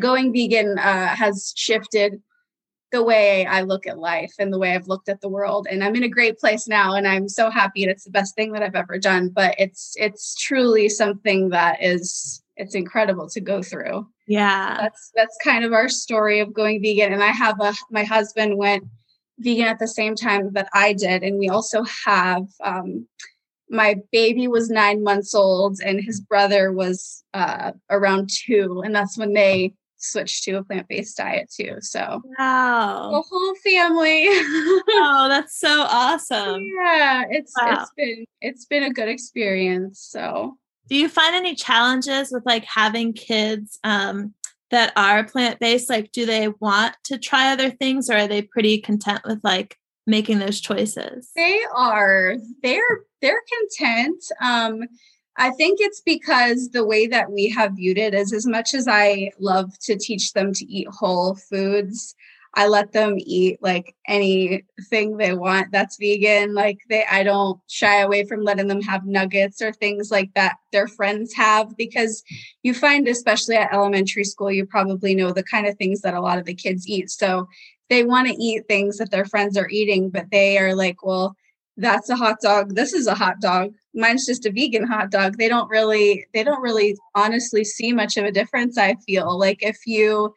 going 0.00 0.32
vegan 0.32 0.78
uh, 0.78 1.08
has 1.08 1.52
shifted 1.56 2.20
the 2.92 3.02
way 3.02 3.46
I 3.46 3.62
look 3.62 3.86
at 3.86 3.98
life 3.98 4.32
and 4.38 4.52
the 4.52 4.58
way 4.58 4.74
I've 4.74 4.88
looked 4.88 5.08
at 5.08 5.20
the 5.20 5.28
world. 5.28 5.66
And 5.70 5.82
I'm 5.84 5.94
in 5.94 6.02
a 6.02 6.08
great 6.08 6.38
place 6.38 6.66
now 6.66 6.94
and 6.94 7.06
I'm 7.06 7.28
so 7.28 7.50
happy 7.50 7.82
and 7.82 7.90
it's 7.90 8.04
the 8.04 8.10
best 8.10 8.34
thing 8.34 8.52
that 8.52 8.62
I've 8.62 8.74
ever 8.74 8.98
done. 8.98 9.28
But 9.28 9.54
it's 9.58 9.94
it's 9.96 10.34
truly 10.34 10.88
something 10.88 11.50
that 11.50 11.82
is 11.82 12.42
it's 12.56 12.74
incredible 12.74 13.28
to 13.30 13.40
go 13.40 13.62
through. 13.62 14.08
Yeah. 14.26 14.76
That's 14.80 15.12
that's 15.14 15.38
kind 15.42 15.64
of 15.64 15.72
our 15.72 15.88
story 15.88 16.40
of 16.40 16.52
going 16.52 16.82
vegan. 16.82 17.12
And 17.12 17.22
I 17.22 17.30
have 17.30 17.60
a 17.60 17.74
my 17.90 18.04
husband 18.04 18.56
went 18.56 18.84
vegan 19.38 19.66
at 19.66 19.78
the 19.78 19.88
same 19.88 20.16
time 20.16 20.52
that 20.54 20.68
I 20.74 20.92
did. 20.92 21.22
And 21.22 21.38
we 21.38 21.48
also 21.48 21.84
have 22.04 22.46
um 22.64 23.06
my 23.70 23.96
baby 24.10 24.48
was 24.48 24.68
nine 24.68 25.02
months 25.02 25.34
old 25.34 25.78
and 25.80 26.02
his 26.02 26.20
brother 26.20 26.72
was 26.72 27.24
uh, 27.32 27.72
around 27.88 28.28
two 28.28 28.82
and 28.84 28.94
that's 28.94 29.16
when 29.16 29.32
they 29.32 29.72
switched 30.00 30.44
to 30.44 30.52
a 30.52 30.64
plant-based 30.64 31.16
diet 31.16 31.52
too. 31.54 31.76
So 31.80 32.22
wow, 32.38 33.10
the 33.12 33.22
whole 33.22 33.54
family. 33.56 34.26
oh, 34.28 35.26
that's 35.28 35.58
so 35.58 35.86
awesome. 35.88 36.62
Yeah, 36.82 37.24
it's 37.30 37.54
wow. 37.60 37.82
it's 37.82 37.90
been 37.96 38.24
it's 38.40 38.64
been 38.64 38.82
a 38.82 38.92
good 38.92 39.08
experience. 39.08 40.00
So 40.00 40.56
do 40.88 40.96
you 40.96 41.08
find 41.08 41.36
any 41.36 41.54
challenges 41.54 42.32
with 42.32 42.44
like 42.44 42.64
having 42.64 43.12
kids 43.12 43.78
um 43.84 44.34
that 44.70 44.92
are 44.96 45.24
plant-based? 45.24 45.88
Like 45.88 46.12
do 46.12 46.26
they 46.26 46.48
want 46.48 46.96
to 47.04 47.18
try 47.18 47.52
other 47.52 47.70
things 47.70 48.10
or 48.10 48.14
are 48.16 48.28
they 48.28 48.42
pretty 48.42 48.80
content 48.80 49.20
with 49.24 49.38
like 49.44 49.76
making 50.10 50.38
those 50.40 50.60
choices? 50.60 51.30
They 51.34 51.60
are. 51.74 52.36
They're 52.62 53.00
they're 53.22 53.42
content. 53.78 54.24
Um 54.40 54.82
I 55.36 55.50
think 55.50 55.78
it's 55.80 56.02
because 56.02 56.70
the 56.70 56.84
way 56.84 57.06
that 57.06 57.30
we 57.30 57.48
have 57.50 57.76
viewed 57.76 57.96
it 57.96 58.14
is 58.14 58.32
as 58.32 58.46
much 58.46 58.74
as 58.74 58.86
I 58.86 59.30
love 59.38 59.78
to 59.84 59.96
teach 59.96 60.32
them 60.34 60.52
to 60.52 60.66
eat 60.66 60.88
whole 60.88 61.34
foods, 61.34 62.14
I 62.54 62.66
let 62.66 62.92
them 62.92 63.14
eat 63.18 63.58
like 63.62 63.94
anything 64.08 65.16
they 65.16 65.34
want 65.34 65.70
that's 65.70 65.96
vegan. 65.98 66.52
Like 66.52 66.80
they 66.88 67.04
I 67.04 67.22
don't 67.22 67.60
shy 67.68 68.00
away 68.00 68.24
from 68.24 68.42
letting 68.42 68.66
them 68.66 68.82
have 68.82 69.06
nuggets 69.06 69.62
or 69.62 69.72
things 69.72 70.10
like 70.10 70.34
that 70.34 70.56
their 70.72 70.88
friends 70.88 71.32
have 71.34 71.76
because 71.76 72.22
you 72.62 72.74
find 72.74 73.06
especially 73.06 73.56
at 73.56 73.72
elementary 73.72 74.24
school 74.24 74.50
you 74.50 74.66
probably 74.66 75.14
know 75.14 75.32
the 75.32 75.44
kind 75.44 75.66
of 75.66 75.76
things 75.76 76.00
that 76.00 76.14
a 76.14 76.20
lot 76.20 76.38
of 76.38 76.44
the 76.44 76.54
kids 76.54 76.88
eat. 76.88 77.10
So 77.10 77.48
they 77.88 78.04
want 78.04 78.28
to 78.28 78.42
eat 78.42 78.66
things 78.66 78.98
that 78.98 79.10
their 79.10 79.24
friends 79.24 79.56
are 79.56 79.68
eating 79.68 80.10
but 80.10 80.26
they 80.30 80.58
are 80.58 80.74
like, 80.74 81.04
well, 81.04 81.36
that's 81.76 82.10
a 82.10 82.16
hot 82.16 82.36
dog. 82.42 82.74
This 82.74 82.92
is 82.92 83.06
a 83.06 83.14
hot 83.14 83.40
dog. 83.40 83.72
Mine's 83.94 84.26
just 84.26 84.44
a 84.44 84.50
vegan 84.52 84.86
hot 84.86 85.10
dog. 85.10 85.38
They 85.38 85.48
don't 85.48 85.68
really, 85.70 86.26
they 86.34 86.44
don't 86.44 86.60
really 86.60 86.96
honestly 87.14 87.64
see 87.64 87.92
much 87.92 88.16
of 88.16 88.24
a 88.24 88.32
difference. 88.32 88.76
I 88.76 88.96
feel 89.06 89.38
like 89.38 89.62
if 89.62 89.78
you 89.86 90.34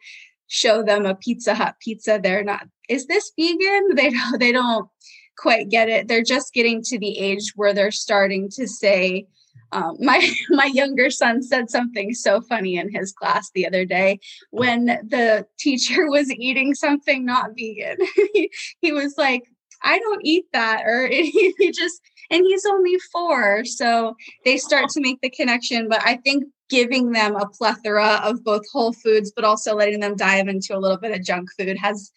show 0.54 0.84
them 0.84 1.04
a 1.04 1.16
Pizza 1.16 1.52
Hut 1.52 1.74
pizza, 1.80 2.20
they're 2.22 2.44
not, 2.44 2.68
is 2.88 3.06
this 3.06 3.32
vegan? 3.38 3.90
They 3.96 4.10
don't, 4.10 4.38
they 4.38 4.52
don't 4.52 4.88
quite 5.36 5.68
get 5.68 5.88
it. 5.88 6.06
They're 6.06 6.22
just 6.22 6.54
getting 6.54 6.80
to 6.84 6.98
the 6.98 7.18
age 7.18 7.52
where 7.56 7.74
they're 7.74 7.90
starting 7.90 8.48
to 8.50 8.68
say, 8.68 9.26
um, 9.72 9.96
my 10.00 10.30
my 10.50 10.66
younger 10.66 11.10
son 11.10 11.42
said 11.42 11.70
something 11.70 12.14
so 12.14 12.40
funny 12.40 12.76
in 12.76 12.94
his 12.94 13.12
class 13.12 13.50
the 13.50 13.66
other 13.66 13.84
day 13.84 14.20
when 14.50 14.86
the 14.86 15.44
teacher 15.58 16.06
was 16.08 16.30
eating 16.30 16.74
something 16.74 17.24
not 17.24 17.50
vegan. 17.56 17.96
he, 18.32 18.50
he 18.80 18.92
was 18.92 19.14
like, 19.18 19.42
I 19.82 19.98
don't 19.98 20.24
eat 20.24 20.46
that. 20.52 20.84
Or 20.86 21.08
he 21.08 21.72
just, 21.74 22.00
and 22.30 22.44
he's 22.44 22.64
only 22.66 22.96
four. 23.12 23.64
So 23.64 24.16
they 24.44 24.56
start 24.56 24.88
to 24.90 25.00
make 25.00 25.20
the 25.20 25.30
connection. 25.30 25.88
But 25.88 26.02
I 26.04 26.16
think 26.16 26.44
giving 26.70 27.12
them 27.12 27.36
a 27.36 27.48
plethora 27.48 28.20
of 28.24 28.42
both 28.42 28.62
whole 28.72 28.92
foods, 28.92 29.32
but 29.34 29.44
also 29.44 29.74
letting 29.74 30.00
them 30.00 30.16
dive 30.16 30.48
into 30.48 30.76
a 30.76 30.80
little 30.80 30.96
bit 30.96 31.12
of 31.12 31.24
junk 31.24 31.48
food 31.58 31.76
has 31.78 32.10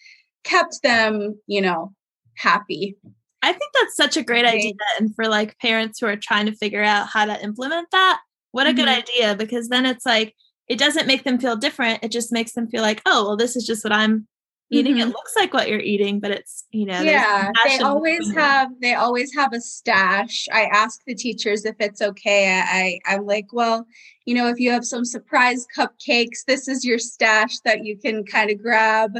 kept 0.43 0.81
them, 0.83 1.39
you 1.47 1.61
know, 1.61 1.93
happy. 2.35 2.95
I 3.41 3.51
think 3.51 3.71
that's 3.73 3.95
such 3.95 4.17
a 4.17 4.23
great 4.23 4.45
idea. 4.45 4.73
And 4.99 5.13
for 5.15 5.27
like 5.27 5.59
parents 5.59 5.99
who 5.99 6.07
are 6.07 6.15
trying 6.15 6.47
to 6.47 6.55
figure 6.55 6.83
out 6.83 7.07
how 7.07 7.25
to 7.25 7.43
implement 7.43 7.89
that, 7.91 8.19
what 8.51 8.65
a 8.65 8.69
mm-hmm. 8.69 8.79
good 8.79 8.87
idea 8.87 9.35
because 9.35 9.69
then 9.69 9.85
it's 9.85 10.05
like, 10.05 10.33
it 10.67 10.79
doesn't 10.79 11.07
make 11.07 11.23
them 11.23 11.39
feel 11.39 11.55
different. 11.55 12.03
It 12.03 12.11
just 12.11 12.31
makes 12.31 12.53
them 12.53 12.67
feel 12.67 12.81
like, 12.81 13.01
oh, 13.05 13.25
well, 13.25 13.37
this 13.37 13.55
is 13.55 13.65
just 13.65 13.83
what 13.83 13.93
I'm 13.93 14.27
eating 14.69 14.95
mm-hmm. 14.95 15.09
it 15.09 15.13
looks 15.13 15.35
like 15.35 15.53
what 15.53 15.69
you're 15.69 15.79
eating 15.79 16.19
but 16.19 16.31
it's 16.31 16.65
you 16.71 16.85
know 16.85 17.01
yeah 17.01 17.51
they 17.65 17.79
always 17.79 18.33
have 18.33 18.69
they 18.81 18.93
always 18.93 19.33
have 19.33 19.53
a 19.53 19.61
stash. 19.61 20.47
I 20.51 20.63
ask 20.63 21.01
the 21.05 21.15
teachers 21.15 21.65
if 21.65 21.75
it's 21.79 22.01
okay. 22.01 22.61
I 22.63 22.99
i'm 23.05 23.25
like 23.25 23.47
well 23.53 23.85
you 24.25 24.35
know 24.35 24.47
if 24.47 24.59
you 24.59 24.71
have 24.71 24.85
some 24.85 25.05
surprise 25.05 25.65
cupcakes 25.75 26.43
this 26.45 26.67
is 26.67 26.83
your 26.83 26.99
stash 26.99 27.59
that 27.59 27.85
you 27.85 27.97
can 27.97 28.25
kind 28.25 28.49
of 28.51 28.61
grab. 28.61 29.17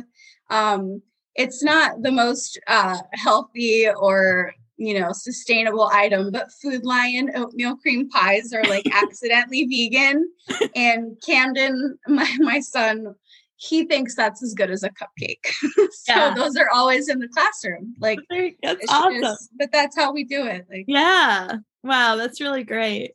Um 0.50 1.01
it's 1.36 1.63
not 1.63 2.01
the 2.01 2.12
most 2.12 2.60
uh 2.68 2.98
healthy 3.13 3.88
or 3.89 4.54
you 4.77 5.00
know 5.00 5.12
sustainable 5.12 5.89
item 5.92 6.32
but 6.32 6.51
food 6.62 6.86
lion 6.86 7.32
oatmeal 7.36 7.75
cream 7.77 8.10
pies 8.10 8.54
are 8.54 8.63
like 8.63 8.86
accidentally 8.94 9.66
vegan 9.66 10.30
and 10.75 11.18
camden 11.25 11.98
my, 12.08 12.38
my 12.39 12.60
son 12.60 13.16
he 13.57 13.85
thinks 13.85 14.15
that's 14.15 14.43
as 14.43 14.53
good 14.53 14.69
as 14.69 14.83
a 14.83 14.89
cupcake. 14.89 15.45
so 15.75 15.89
yeah. 16.07 16.33
those 16.33 16.55
are 16.55 16.69
always 16.69 17.09
in 17.09 17.19
the 17.19 17.27
classroom. 17.27 17.95
Like 17.99 18.19
that's 18.61 18.85
awesome. 18.89 19.21
Just, 19.21 19.49
but 19.57 19.69
that's 19.71 19.95
how 19.95 20.13
we 20.13 20.23
do 20.23 20.45
it. 20.45 20.65
Like 20.69 20.85
Yeah. 20.87 21.57
Wow, 21.83 22.15
that's 22.15 22.39
really 22.39 22.63
great. 22.63 23.11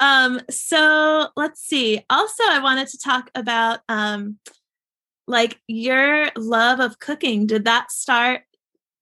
um 0.00 0.40
so 0.50 1.28
let's 1.36 1.60
see. 1.60 2.04
Also 2.10 2.42
I 2.48 2.58
wanted 2.58 2.88
to 2.88 2.98
talk 2.98 3.30
about 3.34 3.80
um 3.88 4.38
like 5.26 5.60
your 5.68 6.30
love 6.36 6.80
of 6.80 6.98
cooking. 6.98 7.46
Did 7.46 7.64
that 7.64 7.92
start 7.92 8.42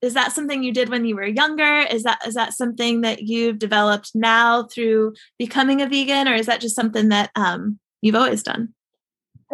is 0.02 0.14
that 0.14 0.32
something 0.32 0.62
you 0.64 0.72
did 0.72 0.88
when 0.90 1.06
you 1.06 1.14
were 1.14 1.24
younger? 1.24 1.86
Is 1.90 2.02
that 2.02 2.20
is 2.26 2.34
that 2.34 2.52
something 2.52 3.00
that 3.02 3.22
you've 3.22 3.58
developed 3.58 4.10
now 4.14 4.64
through 4.64 5.14
becoming 5.38 5.80
a 5.80 5.88
vegan, 5.88 6.28
or 6.28 6.34
is 6.34 6.46
that 6.46 6.60
just 6.60 6.74
something 6.74 7.08
that 7.08 7.30
um, 7.36 7.78
you've 8.02 8.16
always 8.16 8.42
done? 8.42 8.74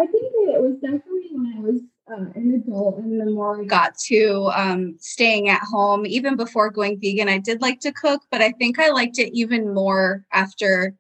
I 0.01 0.07
think 0.07 0.33
it 0.33 0.63
was 0.63 0.77
definitely 0.81 1.29
when 1.33 1.55
I 1.57 1.61
was 1.61 1.81
uh, 2.11 2.31
an 2.39 2.63
adult 2.65 2.99
and 2.99 3.21
the 3.21 3.27
more 3.27 3.61
I 3.61 3.65
got 3.65 3.99
to 4.07 4.51
um, 4.55 4.97
staying 5.01 5.49
at 5.49 5.61
home, 5.63 6.07
even 6.07 6.37
before 6.37 6.71
going 6.71 7.01
vegan, 7.01 7.29
I 7.29 7.39
did 7.39 7.61
like 7.61 7.81
to 7.81 7.93
cook, 7.93 8.23
but 8.31 8.41
I 8.41 8.53
think 8.53 8.79
I 8.79 8.91
liked 8.91 9.19
it 9.19 9.37
even 9.37 9.75
more 9.75 10.25
after 10.33 10.95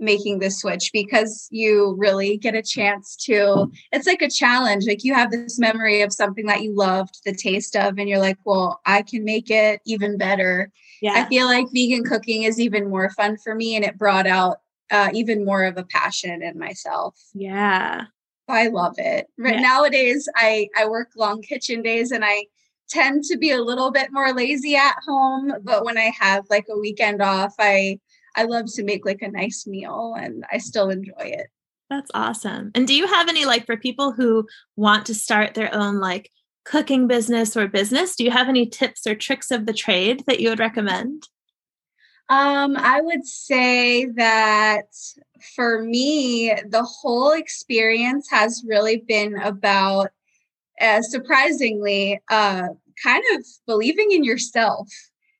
making 0.00 0.40
the 0.40 0.50
switch 0.50 0.90
because 0.92 1.46
you 1.52 1.94
really 1.96 2.36
get 2.36 2.56
a 2.56 2.62
chance 2.62 3.14
to 3.14 3.70
it's 3.92 4.06
like 4.06 4.22
a 4.22 4.28
challenge. 4.28 4.84
Like 4.88 5.04
you 5.04 5.14
have 5.14 5.30
this 5.30 5.60
memory 5.60 6.02
of 6.02 6.12
something 6.12 6.46
that 6.46 6.62
you 6.62 6.74
loved 6.74 7.20
the 7.24 7.32
taste 7.32 7.76
of 7.76 7.96
and 7.98 8.08
you're 8.08 8.18
like 8.18 8.38
well 8.44 8.80
i 8.84 9.02
can 9.02 9.24
make 9.24 9.50
it 9.50 9.80
even 9.86 10.18
better. 10.18 10.72
Yeah. 11.00 11.12
i 11.14 11.28
feel 11.28 11.46
like 11.46 11.66
vegan 11.72 12.02
cooking 12.02 12.42
is 12.42 12.58
even 12.58 12.90
more 12.90 13.10
fun 13.10 13.36
for 13.36 13.54
me 13.54 13.76
and 13.76 13.84
it 13.84 13.96
brought 13.96 14.26
out 14.26 14.58
uh, 14.90 15.10
even 15.14 15.44
more 15.44 15.64
of 15.64 15.78
a 15.78 15.84
passion 15.84 16.42
in 16.42 16.58
myself. 16.58 17.16
Yeah 17.32 18.06
i 18.52 18.68
love 18.68 18.94
it 18.98 19.26
yeah. 19.38 19.60
nowadays 19.60 20.28
i 20.36 20.68
i 20.76 20.86
work 20.86 21.08
long 21.16 21.42
kitchen 21.42 21.82
days 21.82 22.12
and 22.12 22.24
i 22.24 22.44
tend 22.88 23.24
to 23.24 23.38
be 23.38 23.50
a 23.50 23.62
little 23.62 23.90
bit 23.90 24.08
more 24.12 24.32
lazy 24.34 24.76
at 24.76 24.94
home 25.06 25.52
but 25.62 25.84
when 25.84 25.98
i 25.98 26.12
have 26.18 26.44
like 26.50 26.66
a 26.70 26.78
weekend 26.78 27.20
off 27.22 27.54
i 27.58 27.98
I 28.36 28.44
love 28.44 28.66
to 28.74 28.84
make 28.84 29.04
like 29.04 29.22
a 29.22 29.30
nice 29.30 29.66
meal 29.66 30.14
and 30.18 30.44
I 30.50 30.58
still 30.58 30.90
enjoy 30.90 31.12
it. 31.18 31.48
That's 31.90 32.10
awesome. 32.14 32.70
And 32.74 32.86
do 32.86 32.94
you 32.94 33.06
have 33.06 33.28
any 33.28 33.44
like 33.44 33.66
for 33.66 33.76
people 33.76 34.12
who 34.12 34.46
want 34.76 35.06
to 35.06 35.14
start 35.14 35.54
their 35.54 35.74
own 35.74 36.00
like 36.00 36.30
cooking 36.64 37.06
business 37.06 37.56
or 37.56 37.68
business, 37.68 38.16
do 38.16 38.24
you 38.24 38.30
have 38.30 38.48
any 38.48 38.66
tips 38.66 39.06
or 39.06 39.14
tricks 39.14 39.50
of 39.50 39.66
the 39.66 39.72
trade 39.72 40.24
that 40.26 40.40
you 40.40 40.48
would 40.48 40.58
recommend? 40.58 41.28
Um, 42.32 42.78
I 42.78 43.02
would 43.02 43.26
say 43.26 44.06
that 44.06 44.86
for 45.54 45.82
me, 45.82 46.54
the 46.66 46.82
whole 46.82 47.32
experience 47.32 48.26
has 48.30 48.64
really 48.66 49.04
been 49.06 49.36
about, 49.36 50.08
uh, 50.80 51.02
surprisingly, 51.02 52.22
uh, 52.30 52.68
kind 53.04 53.22
of 53.34 53.44
believing 53.66 54.12
in 54.12 54.24
yourself 54.24 54.88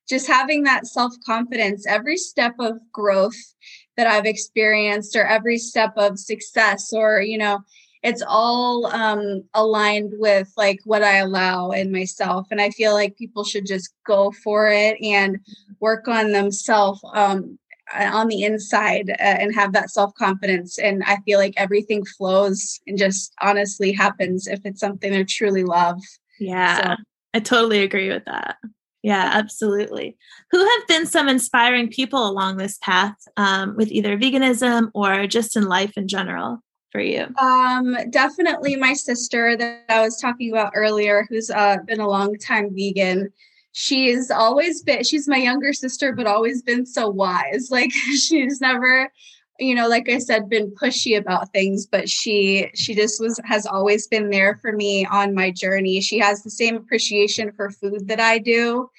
just 0.07 0.27
having 0.27 0.63
that 0.63 0.85
self 0.85 1.13
confidence, 1.25 1.87
every 1.87 2.17
step 2.17 2.53
of 2.59 2.77
growth 2.91 3.55
that 3.97 4.05
I've 4.05 4.27
experienced, 4.27 5.15
or 5.15 5.25
every 5.25 5.57
step 5.57 5.93
of 5.97 6.19
success, 6.19 6.93
or, 6.93 7.21
you 7.21 7.39
know, 7.39 7.61
it's 8.03 8.23
all 8.27 8.87
um, 8.87 9.43
aligned 9.53 10.13
with 10.17 10.51
like 10.57 10.79
what 10.83 11.03
I 11.03 11.17
allow 11.17 11.71
in 11.71 11.91
myself. 11.91 12.47
And 12.51 12.61
I 12.61 12.69
feel 12.71 12.93
like 12.93 13.17
people 13.17 13.45
should 13.45 13.65
just 13.65 13.93
go 14.05 14.31
for 14.43 14.67
it 14.67 14.97
and 15.01 15.39
work 15.79 16.07
on 16.07 16.33
themselves 16.33 17.01
um, 17.13 17.57
on 17.93 18.27
the 18.27 18.43
inside 18.43 19.09
uh, 19.09 19.15
and 19.19 19.55
have 19.55 19.71
that 19.73 19.89
self 19.89 20.13
confidence. 20.15 20.77
And 20.77 21.01
I 21.05 21.17
feel 21.25 21.39
like 21.39 21.53
everything 21.55 22.03
flows 22.05 22.79
and 22.85 22.97
just 22.97 23.33
honestly 23.41 23.93
happens 23.93 24.47
if 24.47 24.59
it's 24.65 24.81
something 24.81 25.11
they 25.11 25.23
truly 25.23 25.63
love. 25.63 26.01
Yeah, 26.39 26.95
so. 26.95 27.03
I 27.33 27.39
totally 27.39 27.83
agree 27.83 28.09
with 28.09 28.25
that. 28.25 28.57
Yeah, 29.01 29.31
absolutely. 29.33 30.17
Who 30.51 30.59
have 30.59 30.87
been 30.87 31.05
some 31.05 31.27
inspiring 31.27 31.89
people 31.89 32.27
along 32.29 32.57
this 32.57 32.77
path 32.81 33.15
um, 33.37 33.75
with 33.75 33.91
either 33.91 34.17
veganism 34.17 34.91
or 34.93 35.27
just 35.27 35.57
in 35.57 35.63
life 35.63 35.97
in 35.97 36.07
general 36.07 36.61
for 36.93 37.01
you? 37.01 37.27
Um, 37.39 37.97
definitely 38.11 38.77
my 38.77 38.93
sister 38.93 39.57
that 39.57 39.83
I 39.89 40.01
was 40.01 40.21
talking 40.21 40.51
about 40.51 40.71
earlier, 40.75 41.25
who's 41.27 41.49
uh, 41.49 41.77
been 41.85 41.99
a 41.99 42.07
long 42.07 42.37
time 42.37 42.73
vegan. 42.73 43.33
She's 43.73 44.29
always 44.29 44.83
been, 44.83 45.03
she's 45.03 45.27
my 45.27 45.37
younger 45.37 45.73
sister, 45.73 46.13
but 46.13 46.27
always 46.27 46.61
been 46.61 46.85
so 46.85 47.09
wise. 47.09 47.67
Like 47.71 47.91
she's 47.91 48.61
never 48.61 49.11
you 49.59 49.75
know 49.75 49.87
like 49.87 50.09
i 50.09 50.17
said 50.17 50.49
been 50.49 50.71
pushy 50.71 51.15
about 51.15 51.51
things 51.53 51.85
but 51.85 52.09
she 52.09 52.71
she 52.73 52.95
just 52.95 53.21
was 53.21 53.39
has 53.45 53.67
always 53.67 54.07
been 54.07 54.31
there 54.31 54.57
for 54.57 54.71
me 54.71 55.05
on 55.05 55.35
my 55.35 55.51
journey 55.51 56.01
she 56.01 56.17
has 56.17 56.41
the 56.41 56.49
same 56.49 56.75
appreciation 56.75 57.51
for 57.51 57.69
food 57.69 58.07
that 58.07 58.19
i 58.19 58.39
do 58.39 58.89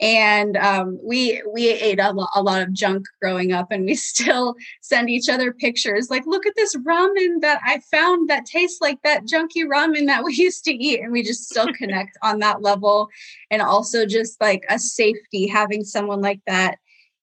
and 0.00 0.56
um, 0.56 0.98
we 1.02 1.42
we 1.52 1.68
ate 1.68 2.00
a, 2.00 2.12
lo- 2.12 2.26
a 2.34 2.42
lot 2.42 2.62
of 2.62 2.72
junk 2.72 3.04
growing 3.20 3.52
up 3.52 3.70
and 3.70 3.84
we 3.84 3.94
still 4.10 4.54
send 4.80 5.10
each 5.10 5.28
other 5.28 5.52
pictures. 5.52 6.08
Like 6.10 6.24
look 6.26 6.46
at 6.46 6.54
this 6.56 6.74
ramen 6.76 7.40
that 7.40 7.60
i 7.64 7.80
found 7.90 8.28
that 8.30 8.46
tastes 8.46 8.80
like 8.80 9.00
that 9.02 9.24
junky 9.24 9.64
ramen 9.64 10.06
that 10.06 10.24
we 10.24 10.34
used 10.36 10.64
to 10.64 10.72
eat. 10.72 11.00
And 11.00 11.12
we 11.12 11.22
just 11.22 11.44
still 11.44 11.72
connect 11.78 12.16
on 12.22 12.38
that 12.40 12.62
level. 12.62 13.08
And 13.50 13.62
also 13.62 14.06
just 14.06 14.40
like 14.40 14.64
a 14.68 14.78
safety 14.78 15.46
having 15.46 15.84
someone 15.84 16.20
like 16.20 16.40
that 16.46 16.78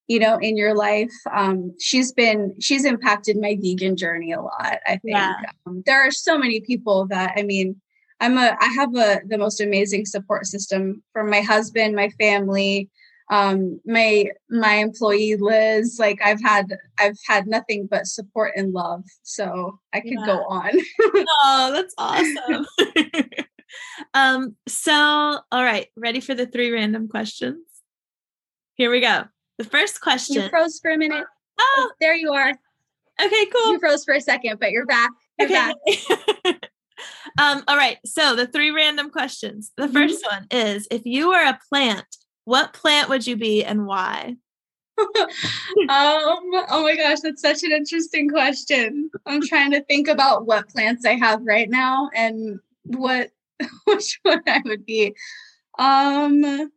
you 0.08 0.20
know 0.20 0.38
in 0.38 0.56
your 0.56 0.74
life 0.74 1.12
um, 1.34 1.74
she's 1.80 2.14
been 2.14 2.56
she's 2.62 2.86
impacted 2.86 3.38
my 3.38 3.58
vegan 3.62 3.98
journey 3.98 4.32
a 4.32 4.42
lot 4.42 4.80
i 4.88 4.92
think. 4.92 5.18
Yeah. 5.18 5.34
um, 5.66 5.84
there 5.86 6.02
are 6.02 6.12
so 6.12 6.38
many 6.38 6.62
people 6.62 7.06
that 7.08 7.34
i 7.36 7.44
mean 7.44 7.76
i'm 8.20 8.38
a 8.38 8.58
i 8.60 8.68
have 8.68 8.96
a 8.96 9.22
the 9.28 9.38
most 9.38 9.62
amazing 9.62 10.06
support 10.06 10.46
system 10.46 11.04
from 11.14 11.30
my 11.30 11.42
husband 11.42 11.96
my 11.96 12.10
family 12.20 12.90
um, 13.30 13.82
my 13.86 14.28
my 14.50 14.76
employee 14.76 15.36
liz 15.36 15.98
like 16.00 16.18
i've 16.24 16.42
had 16.42 16.78
i've 16.98 17.18
had 17.28 17.46
nothing 17.46 17.86
but 17.86 18.08
support 18.08 18.54
and 18.56 18.72
love 18.72 19.04
so 19.22 19.80
i 19.94 20.00
could 20.00 20.14
yeah. 20.20 20.26
go 20.26 20.46
on 20.46 20.72
oh 21.44 21.72
that's 21.74 21.94
awesome 21.98 22.66
um 24.14 24.56
so 24.66 24.94
all 25.52 25.64
right 25.64 25.88
ready 25.98 26.22
for 26.22 26.36
the 26.36 26.46
three 26.46 26.72
random 26.72 27.10
questions 27.10 27.66
here 28.76 28.90
we 28.90 29.02
go 29.02 29.26
the 29.58 29.64
first 29.64 30.02
question. 30.02 30.44
You 30.44 30.50
froze 30.50 30.80
for 30.80 30.92
a 30.92 30.98
minute. 30.98 31.26
Oh, 31.60 31.76
oh 31.78 31.92
there 32.00 32.16
you 32.16 32.32
are. 32.34 32.50
Okay, 32.50 33.46
cool. 33.48 33.74
You 33.74 33.80
froze 33.80 34.06
for 34.06 34.14
a 34.14 34.22
second, 34.22 34.60
but 34.60 34.72
you're 34.72 34.86
back. 34.86 35.10
You're 35.40 35.48
okay. 35.50 35.56
back. 35.56 35.76
um, 37.38 37.64
all 37.68 37.78
right. 37.78 37.98
So 38.06 38.36
the 38.36 38.48
three 38.48 38.72
random 38.72 39.10
questions. 39.10 39.72
The 39.78 39.88
1st 39.88 39.94
mm-hmm. 39.94 40.36
one 40.36 40.48
is 40.52 40.88
if 40.90 41.06
you 41.06 41.30
were 41.30 41.44
a 41.44 41.60
plant, 41.70 42.06
what 42.46 42.74
plant 42.74 43.10
would 43.10 43.28
you 43.28 43.36
be 43.36 43.64
and 43.64 43.86
why? 43.86 44.36
um, 45.00 45.08
oh 45.90 46.82
my 46.82 46.96
gosh, 46.96 47.20
that's 47.22 47.42
such 47.42 47.64
an 47.64 47.72
interesting 47.72 48.30
question. 48.30 49.12
I'm 49.26 49.42
trying 49.42 49.72
to 49.72 49.84
think 49.84 50.08
about 50.08 50.48
what 50.48 50.70
plants 50.70 51.06
I 51.06 51.14
have 51.14 51.42
right 51.46 51.70
now 51.70 52.10
and 52.16 52.60
what 52.84 53.30
which 53.86 54.20
one 54.24 54.42
I 54.48 54.62
would 54.66 54.86
be. 54.86 55.16
Um 55.78 56.72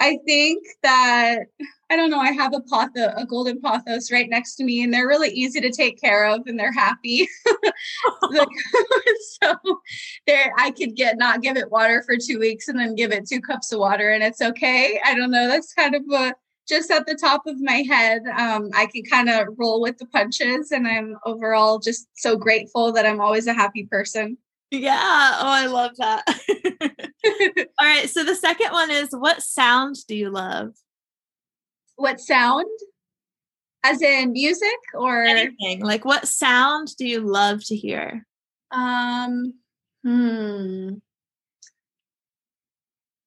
I 0.00 0.18
think 0.24 0.64
that 0.84 1.46
I 1.90 1.96
don't 1.96 2.10
know. 2.10 2.18
I 2.18 2.32
have 2.32 2.54
a 2.54 2.60
pothos, 2.60 3.14
a 3.16 3.24
golden 3.24 3.60
pothos 3.60 4.12
right 4.12 4.28
next 4.28 4.56
to 4.56 4.64
me, 4.64 4.82
and 4.82 4.92
they're 4.92 5.08
really 5.08 5.30
easy 5.30 5.60
to 5.60 5.70
take 5.70 6.00
care 6.00 6.26
of, 6.26 6.42
and 6.46 6.58
they're 6.58 6.72
happy. 6.72 7.26
so 9.42 9.56
there, 10.26 10.52
I 10.58 10.70
could 10.70 10.96
get 10.96 11.16
not 11.16 11.40
give 11.40 11.56
it 11.56 11.70
water 11.70 12.02
for 12.04 12.16
two 12.16 12.38
weeks, 12.38 12.68
and 12.68 12.78
then 12.78 12.94
give 12.94 13.12
it 13.12 13.28
two 13.28 13.40
cups 13.40 13.72
of 13.72 13.80
water, 13.80 14.10
and 14.10 14.22
it's 14.22 14.42
okay. 14.42 15.00
I 15.04 15.14
don't 15.14 15.30
know. 15.30 15.48
That's 15.48 15.72
kind 15.72 15.94
of 15.94 16.02
a 16.12 16.34
just 16.68 16.90
at 16.90 17.06
the 17.06 17.14
top 17.14 17.46
of 17.46 17.58
my 17.60 17.82
head. 17.88 18.22
Um, 18.36 18.68
I 18.74 18.86
can 18.86 19.02
kind 19.04 19.30
of 19.30 19.48
roll 19.56 19.80
with 19.80 19.96
the 19.96 20.06
punches, 20.06 20.70
and 20.70 20.86
I'm 20.86 21.16
overall 21.24 21.78
just 21.78 22.06
so 22.14 22.36
grateful 22.36 22.92
that 22.92 23.06
I'm 23.06 23.20
always 23.20 23.46
a 23.46 23.54
happy 23.54 23.86
person. 23.86 24.36
Yeah. 24.70 25.38
Oh, 25.40 25.48
I 25.48 25.66
love 25.66 25.92
that. 25.96 26.24
All 27.78 27.86
right. 27.86 28.08
So 28.10 28.22
the 28.22 28.34
second 28.34 28.72
one 28.72 28.90
is 28.90 29.08
what 29.12 29.42
sound 29.42 29.96
do 30.06 30.14
you 30.14 30.28
love? 30.28 30.74
What 31.98 32.20
sound? 32.20 32.70
As 33.82 34.00
in 34.00 34.32
music 34.32 34.78
or 34.94 35.24
anything? 35.24 35.80
Like 35.80 36.04
what 36.04 36.28
sound 36.28 36.96
do 36.96 37.04
you 37.04 37.20
love 37.20 37.64
to 37.64 37.74
hear? 37.74 38.24
Um, 38.70 39.54
hmm. 40.04 40.90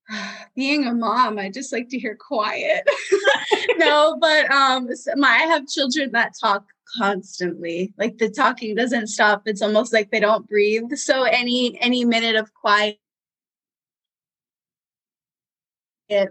Being 0.55 0.85
a 0.85 0.93
mom, 0.93 1.37
I 1.37 1.49
just 1.49 1.73
like 1.73 1.89
to 1.89 1.99
hear 1.99 2.15
quiet. 2.15 2.87
no, 3.77 4.17
but 4.21 4.49
um, 4.49 4.87
my 5.17 5.27
I 5.27 5.47
have 5.47 5.67
children 5.67 6.11
that 6.13 6.33
talk 6.39 6.63
constantly 6.97 7.93
like 7.97 8.17
the 8.17 8.29
talking 8.29 8.75
doesn't 8.75 9.07
stop 9.07 9.43
it's 9.45 9.61
almost 9.61 9.93
like 9.93 10.11
they 10.11 10.19
don't 10.19 10.49
breathe 10.49 10.91
so 10.95 11.23
any 11.23 11.79
any 11.79 12.03
minute 12.03 12.35
of 12.35 12.53
quiet 12.53 12.99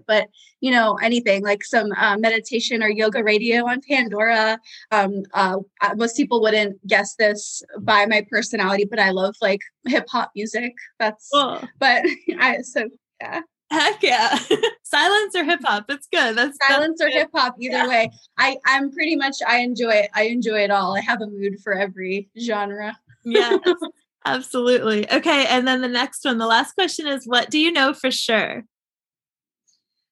but 0.07 0.29
you 0.61 0.71
know 0.71 0.97
anything 1.03 1.43
like 1.43 1.65
some 1.65 1.93
uh, 1.93 2.17
meditation 2.17 2.83
or 2.83 2.89
yoga 2.89 3.23
radio 3.23 3.67
on 3.67 3.81
pandora 3.89 4.59
um, 4.91 5.23
uh, 5.35 5.57
most 5.97 6.17
people 6.17 6.41
wouldn't 6.41 6.85
guess 6.87 7.15
this 7.17 7.63
by 7.81 8.07
my 8.07 8.25
personality 8.31 8.85
but 8.85 8.99
i 8.99 9.11
love 9.11 9.35
like 9.41 9.61
hip-hop 9.87 10.31
music 10.35 10.75
that's 10.99 11.29
cool. 11.33 11.61
but 11.79 12.03
i 12.41 12.61
so 12.63 12.89
yeah 13.21 13.41
Heck 13.71 14.03
yeah. 14.03 14.37
Silence 14.83 15.37
or 15.37 15.45
hip 15.45 15.61
hop. 15.63 15.87
That's 15.87 16.09
good. 16.09 16.37
That's 16.37 16.59
silence 16.67 16.99
that's 16.99 17.15
or 17.15 17.19
hip 17.19 17.31
hop. 17.33 17.55
Either 17.61 17.77
yeah. 17.77 17.89
way. 17.89 18.11
I, 18.37 18.57
I'm 18.67 18.91
pretty 18.91 19.15
much 19.15 19.37
I 19.47 19.59
enjoy 19.59 19.91
it. 19.91 20.11
I 20.13 20.25
enjoy 20.25 20.65
it 20.65 20.73
all. 20.73 20.97
I 20.97 21.01
have 21.01 21.21
a 21.21 21.29
mood 21.29 21.61
for 21.63 21.73
every 21.73 22.29
genre. 22.37 22.99
yeah. 23.25 23.59
Absolutely. 24.27 25.11
Okay. 25.11 25.47
And 25.47 25.67
then 25.67 25.81
the 25.81 25.89
next 25.89 26.25
one, 26.25 26.39
the 26.39 26.47
last 26.47 26.75
question 26.75 27.07
is 27.07 27.27
what 27.27 27.49
do 27.49 27.59
you 27.59 27.73
know 27.73 27.95
for 27.95 28.11
sure? 28.11 28.65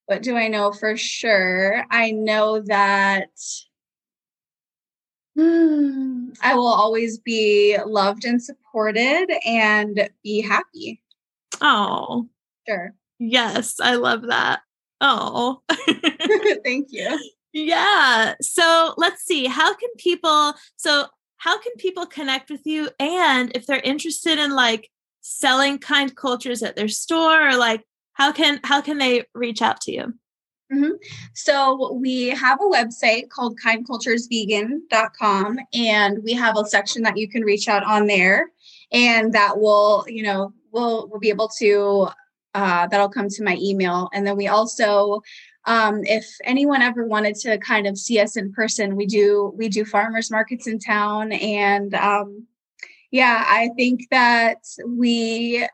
What 0.09 0.23
do 0.23 0.35
I 0.35 0.47
know 0.47 0.71
for 0.71 0.97
sure? 0.97 1.85
I 1.91 2.09
know 2.09 2.61
that 2.61 3.29
hmm, 5.37 6.29
I 6.41 6.55
will 6.55 6.65
always 6.65 7.19
be 7.19 7.77
loved 7.85 8.25
and 8.25 8.41
supported 8.41 9.31
and 9.45 10.09
be 10.23 10.41
happy. 10.41 11.03
Oh, 11.61 12.27
sure. 12.67 12.95
Yes, 13.19 13.79
I 13.79 13.95
love 13.95 14.23
that. 14.23 14.61
Oh, 14.99 15.61
thank 16.63 16.87
you. 16.89 17.19
Yeah. 17.53 18.33
So 18.41 18.95
let's 18.97 19.23
see. 19.23 19.45
How 19.45 19.75
can 19.75 19.89
people, 19.99 20.55
so 20.75 21.05
how 21.37 21.59
can 21.59 21.73
people 21.77 22.07
connect 22.07 22.49
with 22.49 22.65
you? 22.65 22.89
And 22.99 23.51
if 23.53 23.67
they're 23.67 23.79
interested 23.83 24.39
in 24.39 24.55
like 24.55 24.89
selling 25.21 25.77
kind 25.77 26.15
cultures 26.15 26.63
at 26.63 26.75
their 26.75 26.87
store 26.87 27.49
or 27.49 27.55
like 27.57 27.83
how 28.19 28.31
can 28.31 28.59
how 28.63 28.81
can 28.81 28.99
they 28.99 29.23
reach 29.33 29.61
out 29.63 29.79
to 29.81 29.91
you 29.91 30.13
mm-hmm. 30.71 30.91
so 31.33 31.93
we 31.93 32.27
have 32.27 32.59
a 32.61 32.65
website 32.65 33.29
called 33.29 33.57
kindculturesvegan.com 33.65 35.59
and 35.73 36.23
we 36.23 36.33
have 36.33 36.57
a 36.57 36.65
section 36.65 37.01
that 37.01 37.17
you 37.17 37.27
can 37.27 37.43
reach 37.43 37.67
out 37.67 37.83
on 37.83 38.05
there 38.05 38.51
and 38.91 39.33
that 39.33 39.57
will 39.57 40.05
you 40.07 40.21
know 40.21 40.53
we'll 40.71 41.07
we'll 41.07 41.19
be 41.19 41.29
able 41.29 41.47
to 41.47 42.09
uh, 42.55 42.87
that'll 42.87 43.09
come 43.09 43.29
to 43.29 43.43
my 43.43 43.55
email 43.61 44.09
and 44.13 44.27
then 44.27 44.35
we 44.35 44.47
also 44.47 45.21
um, 45.65 46.01
if 46.03 46.25
anyone 46.45 46.81
ever 46.81 47.05
wanted 47.05 47.35
to 47.35 47.57
kind 47.59 47.85
of 47.85 47.97
see 47.97 48.19
us 48.19 48.35
in 48.35 48.51
person 48.51 48.95
we 48.95 49.05
do 49.05 49.53
we 49.55 49.69
do 49.69 49.85
farmers 49.85 50.31
markets 50.31 50.67
in 50.67 50.77
town 50.79 51.31
and 51.31 51.93
um, 51.93 52.45
yeah 53.11 53.45
i 53.47 53.69
think 53.77 54.07
that 54.09 54.65
we 54.85 55.65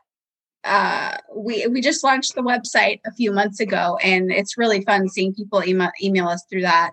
uh, 0.66 1.16
we 1.34 1.66
we 1.68 1.80
just 1.80 2.02
launched 2.04 2.34
the 2.34 2.42
website 2.42 3.00
a 3.06 3.12
few 3.12 3.32
months 3.32 3.60
ago, 3.60 3.98
and 4.02 4.30
it's 4.30 4.58
really 4.58 4.82
fun 4.82 5.08
seeing 5.08 5.34
people 5.34 5.64
email 5.64 5.90
email 6.02 6.28
us 6.28 6.44
through 6.50 6.62
that. 6.62 6.92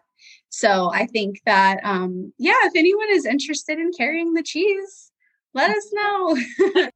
So 0.50 0.92
I 0.94 1.08
think 1.08 1.42
that 1.46 1.80
um, 1.84 2.32
yeah, 2.38 2.54
if 2.64 2.74
anyone 2.76 3.08
is 3.12 3.26
interested 3.26 3.80
in 3.80 3.92
carrying 3.98 4.34
the 4.34 4.44
cheese, 4.44 5.12
let 5.54 5.72
us 5.72 5.90
know. 5.92 6.38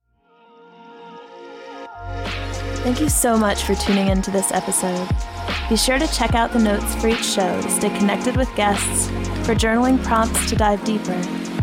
Thank 2.83 3.01
you 3.01 3.09
so 3.09 3.35
much 3.35 3.63
for 3.63 3.75
tuning 3.75 4.07
into 4.07 4.31
this 4.31 4.51
episode. 4.51 5.09
Be 5.69 5.75
sure 5.75 5.99
to 5.99 6.07
check 6.13 6.35
out 6.35 6.53
the 6.53 6.59
notes 6.59 6.95
for 6.95 7.07
each 7.09 7.25
show 7.25 7.61
to 7.61 7.69
stay 7.69 7.89
connected 7.97 8.37
with 8.37 8.53
guests, 8.55 9.09
for 9.45 9.55
journaling 9.55 10.01
prompts 10.03 10.49
to 10.49 10.55
dive 10.55 10.83
deeper, 10.85 11.11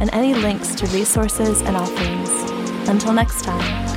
and 0.01 0.13
any 0.13 0.35
links 0.35 0.75
to 0.75 0.87
resources 0.89 1.63
and 1.63 1.77
offerings. 1.77 2.31
Until 2.89 3.13
next 3.15 3.43
time. 3.43 3.94